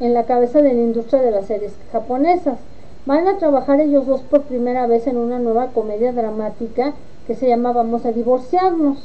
en 0.00 0.12
la 0.12 0.24
cabeza 0.24 0.60
de 0.60 0.74
la 0.74 0.80
industria 0.80 1.22
de 1.22 1.30
las 1.30 1.46
series 1.46 1.72
japonesas. 1.92 2.58
Van 3.06 3.28
a 3.28 3.38
trabajar 3.38 3.80
ellos 3.80 4.06
dos 4.06 4.22
por 4.22 4.42
primera 4.42 4.86
vez 4.86 5.06
en 5.06 5.16
una 5.16 5.38
nueva 5.38 5.68
comedia 5.68 6.12
dramática 6.12 6.94
que 7.26 7.34
se 7.34 7.48
llama 7.48 7.72
Vamos 7.72 8.04
a 8.04 8.12
divorciarnos. 8.12 8.98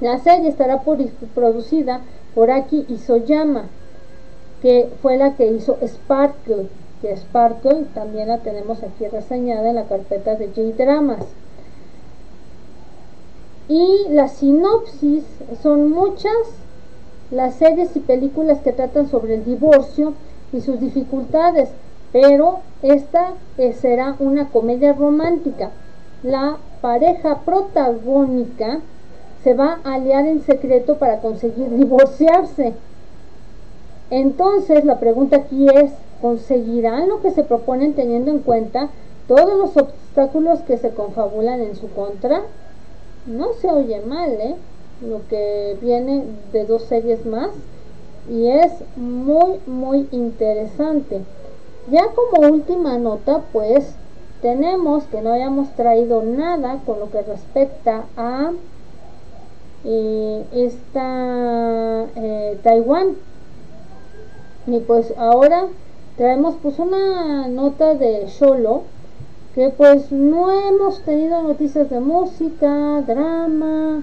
La 0.00 0.18
serie 0.18 0.48
estará 0.48 0.82
producida 1.34 2.00
por 2.34 2.50
Aki 2.50 2.86
Isoyama, 2.88 3.64
que 4.60 4.90
fue 5.00 5.16
la 5.16 5.34
que 5.34 5.46
hizo 5.46 5.78
Sparkle, 5.84 6.68
que 7.04 7.14
Sparkle 7.18 7.84
también 7.92 8.28
la 8.28 8.38
tenemos 8.38 8.82
aquí 8.82 9.06
reseñada 9.06 9.68
en 9.68 9.74
la 9.74 9.84
carpeta 9.84 10.36
de 10.36 10.46
J-Dramas. 10.46 11.26
Y 13.68 14.06
la 14.08 14.28
sinopsis 14.28 15.22
son 15.62 15.90
muchas 15.90 16.32
las 17.30 17.56
series 17.56 17.94
y 17.94 18.00
películas 18.00 18.60
que 18.60 18.72
tratan 18.72 19.06
sobre 19.10 19.34
el 19.34 19.44
divorcio 19.44 20.14
y 20.50 20.62
sus 20.62 20.80
dificultades, 20.80 21.68
pero 22.10 22.60
esta 22.80 23.34
eh, 23.58 23.74
será 23.74 24.16
una 24.18 24.48
comedia 24.48 24.94
romántica. 24.94 25.72
La 26.22 26.56
pareja 26.80 27.40
protagónica 27.40 28.80
se 29.42 29.52
va 29.52 29.78
a 29.84 29.94
aliar 29.96 30.26
en 30.26 30.40
secreto 30.40 30.96
para 30.96 31.18
conseguir 31.18 31.68
divorciarse. 31.68 32.72
Entonces 34.08 34.86
la 34.86 34.98
pregunta 34.98 35.36
aquí 35.36 35.68
es, 35.68 35.92
¿conseguirán 36.24 37.10
lo 37.10 37.20
que 37.20 37.32
se 37.32 37.44
proponen 37.44 37.92
teniendo 37.92 38.30
en 38.30 38.38
cuenta 38.38 38.88
todos 39.28 39.58
los 39.58 39.76
obstáculos 39.76 40.60
que 40.60 40.78
se 40.78 40.94
confabulan 40.94 41.60
en 41.60 41.76
su 41.76 41.90
contra? 41.90 42.44
no 43.26 43.52
se 43.54 43.68
oye 43.68 44.00
mal, 44.00 44.30
¿eh? 44.32 44.56
Lo 45.06 45.26
que 45.28 45.76
viene 45.82 46.24
de 46.52 46.64
dos 46.64 46.84
series 46.84 47.26
más 47.26 47.50
y 48.30 48.48
es 48.48 48.72
muy 48.96 49.60
muy 49.66 50.08
interesante. 50.12 51.20
Ya 51.90 52.06
como 52.14 52.48
última 52.48 52.96
nota, 52.96 53.42
pues 53.52 53.94
tenemos 54.40 55.04
que 55.04 55.20
no 55.20 55.32
hayamos 55.32 55.68
traído 55.74 56.22
nada 56.22 56.80
con 56.86 57.00
lo 57.00 57.10
que 57.10 57.20
respecta 57.20 58.04
a 58.16 58.52
eh, 59.84 60.44
esta 60.52 62.06
eh, 62.16 62.58
Taiwán. 62.62 63.16
Y 64.66 64.78
pues 64.80 65.12
ahora 65.18 65.66
traemos 66.16 66.54
pues 66.62 66.78
una 66.78 67.48
nota 67.48 67.94
de 67.94 68.26
Sholo 68.26 68.82
que 69.54 69.70
pues 69.70 70.10
no 70.10 70.50
hemos 70.50 71.00
tenido 71.02 71.42
noticias 71.42 71.88
de 71.88 72.00
música, 72.00 73.02
drama 73.02 74.02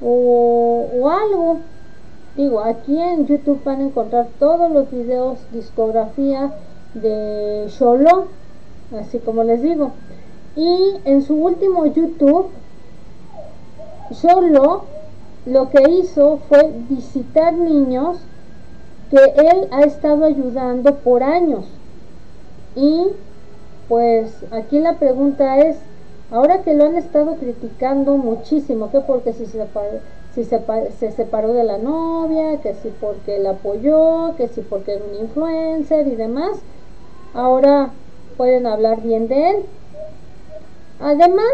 o, 0.00 1.10
algo. 1.10 1.58
Digo, 2.36 2.60
aquí 2.60 2.98
en 2.98 3.26
YouTube 3.26 3.62
van 3.64 3.80
a 3.80 3.84
encontrar 3.84 4.28
todos 4.38 4.70
los 4.70 4.90
videos, 4.90 5.38
discografía 5.52 6.54
de 6.94 7.66
Sholo, 7.68 8.26
así 8.98 9.18
como 9.18 9.42
les 9.42 9.60
digo. 9.60 9.90
Y 10.54 10.94
en 11.04 11.22
su 11.22 11.34
último 11.34 11.86
YouTube, 11.86 12.46
Sholo 14.10 14.84
lo 15.46 15.68
que 15.70 15.90
hizo 15.90 16.38
fue 16.48 16.72
visitar 16.88 17.54
niños 17.54 18.18
que 19.12 19.18
él 19.36 19.68
ha 19.70 19.82
estado 19.82 20.24
ayudando 20.24 20.94
por 20.94 21.22
años. 21.22 21.66
Y 22.74 23.08
pues 23.86 24.32
aquí 24.50 24.78
la 24.78 24.94
pregunta 24.94 25.58
es, 25.58 25.76
ahora 26.30 26.62
que 26.62 26.72
lo 26.72 26.86
han 26.86 26.96
estado 26.96 27.36
criticando 27.36 28.16
muchísimo, 28.16 28.90
que 28.90 29.00
porque 29.00 29.34
si, 29.34 29.44
se, 29.44 29.66
si 30.34 30.44
se, 30.44 31.12
separó 31.12 31.52
de 31.52 31.62
la 31.62 31.76
novia, 31.76 32.58
que 32.62 32.72
si 32.72 32.88
porque 32.88 33.38
la 33.38 33.50
apoyó, 33.50 34.34
que 34.38 34.48
si 34.48 34.62
porque 34.62 34.94
era 34.94 35.04
un 35.04 35.20
influencer 35.20 36.06
y 36.06 36.16
demás, 36.16 36.60
ahora 37.34 37.90
pueden 38.38 38.66
hablar 38.66 39.02
bien 39.02 39.28
de 39.28 39.50
él. 39.50 39.56
Además 41.00 41.52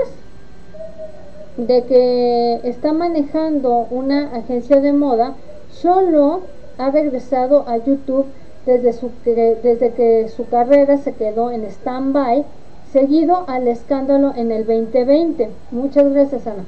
de 1.57 1.83
que 1.87 2.61
está 2.63 2.93
manejando 2.93 3.89
una 3.91 4.33
agencia 4.37 4.81
de 4.81 4.93
moda, 4.93 5.35
solo 5.73 6.43
ha 6.79 6.91
regresado 6.91 7.65
a 7.69 7.77
YouTube 7.77 8.27
desde, 8.65 9.57
desde 9.63 9.93
que 9.93 10.29
su 10.29 10.49
carrera 10.49 10.97
se 10.99 11.13
quedó 11.13 11.51
en 11.51 11.65
stand-by, 11.65 12.45
seguido 12.93 13.45
al 13.49 13.69
escándalo 13.69 14.33
en 14.37 14.53
el 14.53 14.67
2020. 14.67 15.51
Muchas 15.71 16.13
gracias, 16.13 16.47
Ana. 16.47 16.65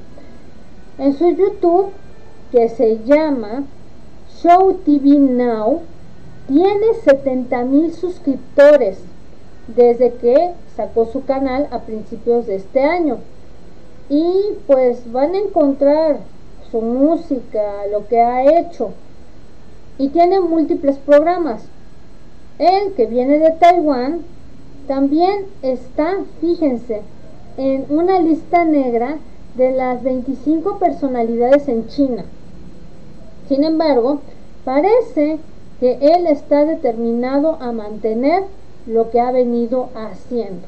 En 0.97 1.13
su 1.13 1.29
YouTube, 1.31 1.91
que 2.51 2.69
se 2.69 2.99
llama 3.05 3.63
Show 4.41 4.79
TV 4.85 5.19
Now, 5.19 5.81
tiene 6.47 6.93
70 7.03 7.63
mil 7.65 7.93
suscriptores 7.93 8.99
desde 9.67 10.13
que 10.13 10.53
sacó 10.75 11.05
su 11.05 11.23
canal 11.23 11.67
a 11.71 11.79
principios 11.79 12.47
de 12.47 12.55
este 12.55 12.83
año. 12.83 13.19
Y 14.09 14.57
pues 14.67 15.09
van 15.11 15.33
a 15.35 15.39
encontrar 15.39 16.19
su 16.69 16.81
música, 16.81 17.85
lo 17.91 18.07
que 18.07 18.19
ha 18.19 18.59
hecho. 18.59 18.91
Y 19.97 20.09
tiene 20.09 20.39
múltiples 20.39 20.97
programas. 20.97 21.63
El 22.59 22.93
que 22.93 23.05
viene 23.05 23.39
de 23.39 23.51
Taiwán 23.51 24.21
también 24.87 25.45
está, 25.61 26.17
fíjense, 26.39 27.01
en 27.57 27.85
una 27.89 28.19
lista 28.19 28.65
negra 28.65 29.17
de 29.55 29.71
las 29.71 30.01
25 30.03 30.77
personalidades 30.79 31.67
en 31.67 31.87
China. 31.87 32.25
Sin 33.47 33.63
embargo, 33.63 34.21
parece 34.63 35.39
que 35.79 35.97
él 35.99 36.27
está 36.27 36.65
determinado 36.65 37.57
a 37.59 37.71
mantener 37.71 38.43
lo 38.85 39.09
que 39.11 39.19
ha 39.19 39.31
venido 39.31 39.89
haciendo. 39.95 40.67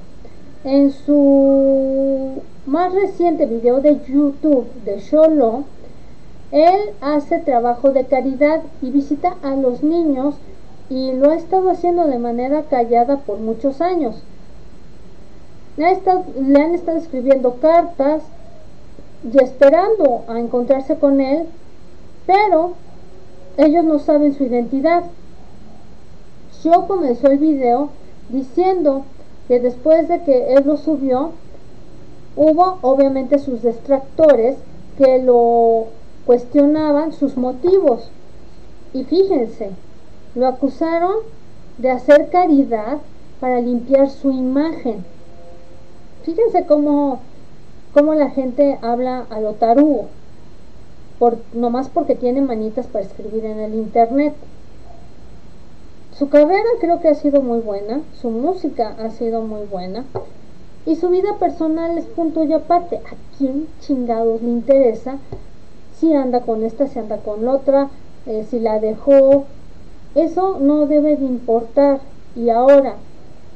En 0.63 0.91
su 0.91 2.41
más 2.65 2.93
reciente 2.93 3.45
video 3.45 3.81
de 3.81 3.99
YouTube 4.07 4.65
de 4.85 4.99
Sholo, 4.99 5.65
él 6.53 6.91
hace 7.01 7.39
trabajo 7.39 7.89
de 7.89 8.05
caridad 8.05 8.61
y 8.83 8.91
visita 8.91 9.37
a 9.41 9.55
los 9.55 9.81
niños 9.81 10.35
y 10.87 11.11
lo 11.13 11.31
ha 11.31 11.35
estado 11.35 11.71
haciendo 11.71 12.05
de 12.05 12.19
manera 12.19 12.61
callada 12.69 13.17
por 13.17 13.39
muchos 13.39 13.81
años. 13.81 14.21
Le, 15.77 15.87
han 15.87 16.75
estado 16.75 16.99
escribiendo 16.99 17.55
cartas 17.55 18.21
y 19.23 19.43
esperando 19.43 20.25
a 20.27 20.37
encontrarse 20.37 20.95
con 20.97 21.21
él, 21.21 21.47
pero 22.27 22.73
ellos 23.57 23.83
no 23.83 23.97
saben 23.97 24.35
su 24.35 24.43
identidad. 24.43 25.05
Yo 26.63 26.85
comenzó 26.87 27.31
el 27.31 27.39
video 27.39 27.89
diciendo 28.29 29.05
que 29.47 29.59
después 29.59 30.07
de 30.07 30.21
que 30.21 30.53
él 30.53 30.65
lo 30.67 30.77
subió, 30.77 31.31
hubo 32.35 32.77
obviamente 32.83 33.39
sus 33.39 33.63
detractores 33.63 34.57
que 34.99 35.17
lo 35.17 35.87
cuestionaban 36.25 37.13
sus 37.13 37.37
motivos. 37.37 38.09
Y 38.93 39.03
fíjense, 39.03 39.71
lo 40.35 40.47
acusaron 40.47 41.15
de 41.77 41.91
hacer 41.91 42.29
caridad 42.29 42.99
para 43.39 43.59
limpiar 43.59 44.09
su 44.09 44.31
imagen. 44.31 45.03
Fíjense 46.23 46.65
cómo, 46.65 47.19
cómo 47.93 48.13
la 48.13 48.29
gente 48.29 48.77
habla 48.81 49.25
a 49.29 49.39
lo 49.39 49.53
tarugo, 49.53 50.07
por, 51.19 51.37
nomás 51.53 51.89
porque 51.89 52.15
tiene 52.15 52.41
manitas 52.41 52.87
para 52.87 53.05
escribir 53.05 53.45
en 53.45 53.59
el 53.59 53.73
internet. 53.73 54.33
Su 56.17 56.29
carrera 56.29 56.69
creo 56.79 57.01
que 57.01 57.09
ha 57.09 57.15
sido 57.15 57.41
muy 57.41 57.59
buena, 57.59 58.01
su 58.21 58.29
música 58.29 58.95
ha 58.99 59.09
sido 59.09 59.41
muy 59.41 59.65
buena 59.65 60.05
y 60.85 60.95
su 60.95 61.09
vida 61.09 61.37
personal 61.39 61.97
es 61.97 62.05
punto 62.05 62.43
y 62.43 62.53
aparte. 62.53 62.97
¿A 62.97 63.37
quién 63.37 63.67
chingados 63.81 64.41
le 64.41 64.49
interesa 64.49 65.17
si 66.03 66.13
anda 66.13 66.41
con 66.41 66.63
esta, 66.63 66.87
si 66.87 66.99
anda 66.99 67.19
con 67.19 67.47
otra, 67.47 67.89
eh, 68.25 68.45
si 68.49 68.59
la 68.59 68.77
dejó? 68.79 69.45
Eso 70.15 70.59
no 70.59 70.85
debe 70.85 71.15
de 71.15 71.23
importar. 71.23 72.01
Y 72.35 72.49
ahora, 72.49 72.95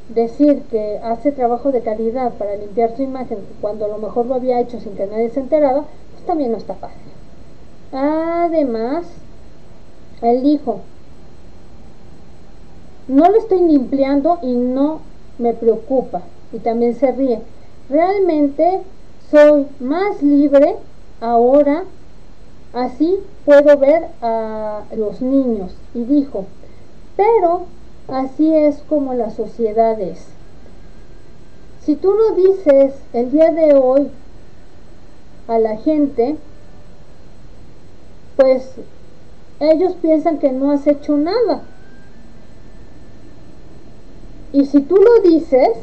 decir 0.07 0.63
que 0.71 0.97
hace 1.03 1.33
trabajo 1.33 1.73
de 1.73 1.81
calidad 1.81 2.31
para 2.35 2.55
limpiar 2.55 2.95
su 2.95 3.03
imagen 3.03 3.39
cuando 3.59 3.83
a 3.83 3.89
lo 3.89 3.97
mejor 3.97 4.27
lo 4.27 4.35
había 4.35 4.61
hecho 4.61 4.79
sin 4.79 4.95
que 4.95 5.07
nadie 5.07 5.29
se 5.29 5.41
enterara, 5.41 5.83
pues 6.13 6.25
también 6.25 6.51
no 6.51 6.57
está 6.57 6.75
fácil. 6.75 7.11
Además, 7.91 9.05
él 10.21 10.41
dijo, 10.41 10.79
no 13.09 13.25
lo 13.29 13.37
estoy 13.37 13.59
limpiando 13.59 14.39
y 14.41 14.55
no 14.55 15.01
me 15.37 15.53
preocupa. 15.53 16.21
Y 16.53 16.59
también 16.59 16.95
se 16.95 17.11
ríe. 17.11 17.41
Realmente 17.89 18.83
soy 19.29 19.67
más 19.81 20.23
libre 20.23 20.77
ahora, 21.19 21.83
así 22.77 23.19
puedo 23.43 23.77
ver 23.77 24.07
a 24.21 24.83
los 24.95 25.21
niños. 25.21 25.75
Y 25.93 26.03
dijo, 26.03 26.45
pero 27.15 27.65
así 28.07 28.53
es 28.53 28.83
como 28.87 29.13
la 29.13 29.31
sociedad 29.31 29.99
es. 29.99 30.27
Si 31.81 31.95
tú 31.95 32.13
lo 32.13 32.35
dices 32.35 32.93
el 33.13 33.31
día 33.31 33.51
de 33.51 33.73
hoy 33.73 34.11
a 35.47 35.57
la 35.57 35.77
gente, 35.77 36.35
pues 38.35 38.75
ellos 39.59 39.95
piensan 40.01 40.37
que 40.37 40.51
no 40.51 40.71
has 40.71 40.85
hecho 40.85 41.17
nada. 41.17 41.63
Y 44.53 44.65
si 44.65 44.81
tú 44.81 44.97
lo 44.97 45.29
dices, 45.29 45.77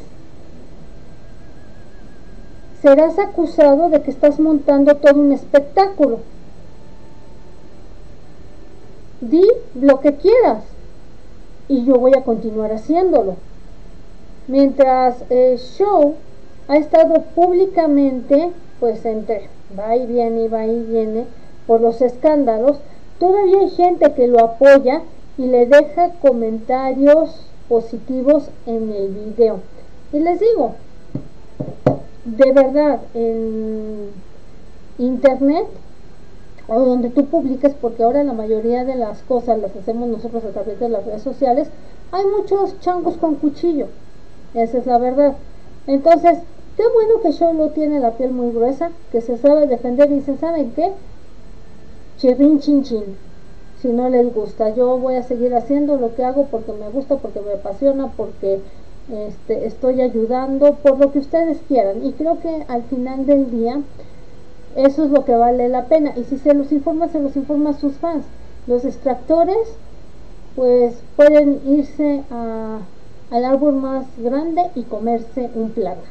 serás 2.82 3.18
acusado 3.18 3.88
de 3.88 4.02
que 4.02 4.10
estás 4.10 4.38
montando 4.38 4.94
todo 4.96 5.18
un 5.20 5.32
espectáculo. 5.32 6.20
Di 9.30 9.44
lo 9.80 10.00
que 10.00 10.16
quieras 10.16 10.64
y 11.68 11.84
yo 11.84 11.94
voy 11.94 12.12
a 12.14 12.24
continuar 12.24 12.72
haciéndolo. 12.72 13.36
Mientras 14.48 15.24
el 15.30 15.56
show 15.58 16.16
ha 16.68 16.76
estado 16.76 17.22
públicamente, 17.34 18.52
pues 18.80 19.04
entre 19.06 19.48
va 19.78 19.96
y 19.96 20.06
viene 20.06 20.44
y 20.44 20.48
va 20.48 20.66
y 20.66 20.82
viene 20.82 21.24
por 21.66 21.80
los 21.80 22.02
escándalos, 22.02 22.80
todavía 23.18 23.60
hay 23.60 23.70
gente 23.70 24.12
que 24.12 24.26
lo 24.26 24.44
apoya 24.44 25.00
y 25.38 25.46
le 25.46 25.64
deja 25.64 26.10
comentarios 26.20 27.46
positivos 27.68 28.50
en 28.66 28.92
el 28.92 29.08
video. 29.08 29.60
Y 30.12 30.18
les 30.18 30.38
digo, 30.38 30.74
de 32.26 32.52
verdad, 32.52 33.00
en 33.14 34.10
internet 34.98 35.66
o 36.68 36.80
donde 36.80 37.10
tú 37.10 37.26
publiques, 37.26 37.74
porque 37.74 38.02
ahora 38.02 38.24
la 38.24 38.32
mayoría 38.32 38.84
de 38.84 38.94
las 38.94 39.22
cosas 39.22 39.58
las 39.58 39.74
hacemos 39.76 40.08
nosotros 40.08 40.44
a 40.44 40.50
través 40.50 40.80
de 40.80 40.88
las 40.88 41.04
redes 41.04 41.22
sociales, 41.22 41.68
hay 42.12 42.24
muchos 42.26 42.78
changos 42.80 43.16
con 43.16 43.36
cuchillo. 43.36 43.86
Esa 44.54 44.78
es 44.78 44.86
la 44.86 44.98
verdad. 44.98 45.34
Entonces, 45.86 46.38
qué 46.76 46.82
bueno 46.92 47.20
que 47.22 47.32
Sholo 47.32 47.70
tiene 47.70 48.00
la 48.00 48.12
piel 48.12 48.32
muy 48.32 48.50
gruesa, 48.50 48.90
que 49.12 49.20
se 49.20 49.36
sabe 49.36 49.66
defender 49.66 50.10
y 50.10 50.16
dicen, 50.16 50.38
¿saben 50.38 50.72
qué? 50.72 50.92
Chirrin 52.18 52.60
chin 52.60 52.82
chin 52.82 53.16
si 53.84 53.92
no 53.92 54.08
les 54.08 54.32
gusta. 54.34 54.70
Yo 54.70 54.96
voy 54.98 55.16
a 55.16 55.22
seguir 55.22 55.54
haciendo 55.54 55.98
lo 55.98 56.14
que 56.14 56.24
hago 56.24 56.46
porque 56.46 56.72
me 56.72 56.88
gusta, 56.88 57.16
porque 57.16 57.42
me 57.42 57.52
apasiona, 57.52 58.10
porque 58.16 58.60
este, 59.12 59.66
estoy 59.66 60.00
ayudando, 60.00 60.76
por 60.76 60.98
lo 60.98 61.12
que 61.12 61.18
ustedes 61.18 61.58
quieran. 61.68 62.02
Y 62.02 62.12
creo 62.12 62.40
que 62.40 62.64
al 62.66 62.84
final 62.84 63.26
del 63.26 63.50
día 63.50 63.82
eso 64.76 65.04
es 65.04 65.10
lo 65.10 65.24
que 65.24 65.34
vale 65.34 65.68
la 65.68 65.84
pena. 65.84 66.12
Y 66.16 66.24
si 66.24 66.38
se 66.38 66.54
los 66.54 66.72
informa, 66.72 67.08
se 67.08 67.20
los 67.20 67.36
informa 67.36 67.70
a 67.70 67.74
sus 67.74 67.94
fans. 67.94 68.24
Los 68.66 68.84
extractores 68.84 69.76
pues 70.56 70.94
pueden 71.16 71.60
irse 71.66 72.22
al 72.30 73.44
árbol 73.44 73.74
más 73.74 74.06
grande 74.18 74.62
y 74.74 74.82
comerse 74.82 75.50
un 75.54 75.70
plato. 75.70 76.02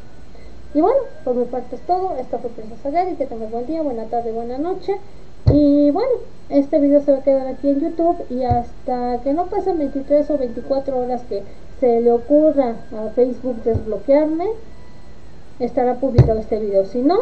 Y 0.74 0.82
bueno, 0.82 0.99
por 1.24 1.36
mi 1.36 1.45
parte 1.45 1.76
es 1.76 1.82
todo. 1.82 2.16
Esto 2.20 2.39
fue 2.39 2.49
Princesa 2.49 2.89
Gary. 2.89 3.16
Que 3.16 3.26
tengan 3.26 3.51
buen 3.51 3.66
día, 3.66 3.82
buena 3.82 4.05
tarde, 4.05 4.32
buena 4.32 4.57
noche. 4.57 4.97
Y 5.51 5.91
bueno, 5.91 6.11
este 6.49 6.80
video 6.80 7.01
se 7.01 7.11
va 7.11 7.18
a 7.20 7.24
quedar 7.24 7.47
aquí 7.47 7.70
en 7.70 7.82
YouTube 7.82 8.18
y 8.30 8.43
hasta 8.43 9.20
que 9.22 9.34
no 9.34 9.45
pasen 9.47 9.78
23 9.78 10.30
o 10.30 10.38
24 10.38 10.97
horas 10.97 11.22
que 11.28 11.43
se 11.80 11.99
le 11.99 12.11
ocurra 12.11 12.76
a 12.95 13.09
Facebook 13.09 13.61
desbloquearme, 13.64 14.45
estará 15.59 15.95
publicado 15.95 16.39
este 16.39 16.59
video. 16.59 16.86
Si 16.86 17.01
no, 17.01 17.18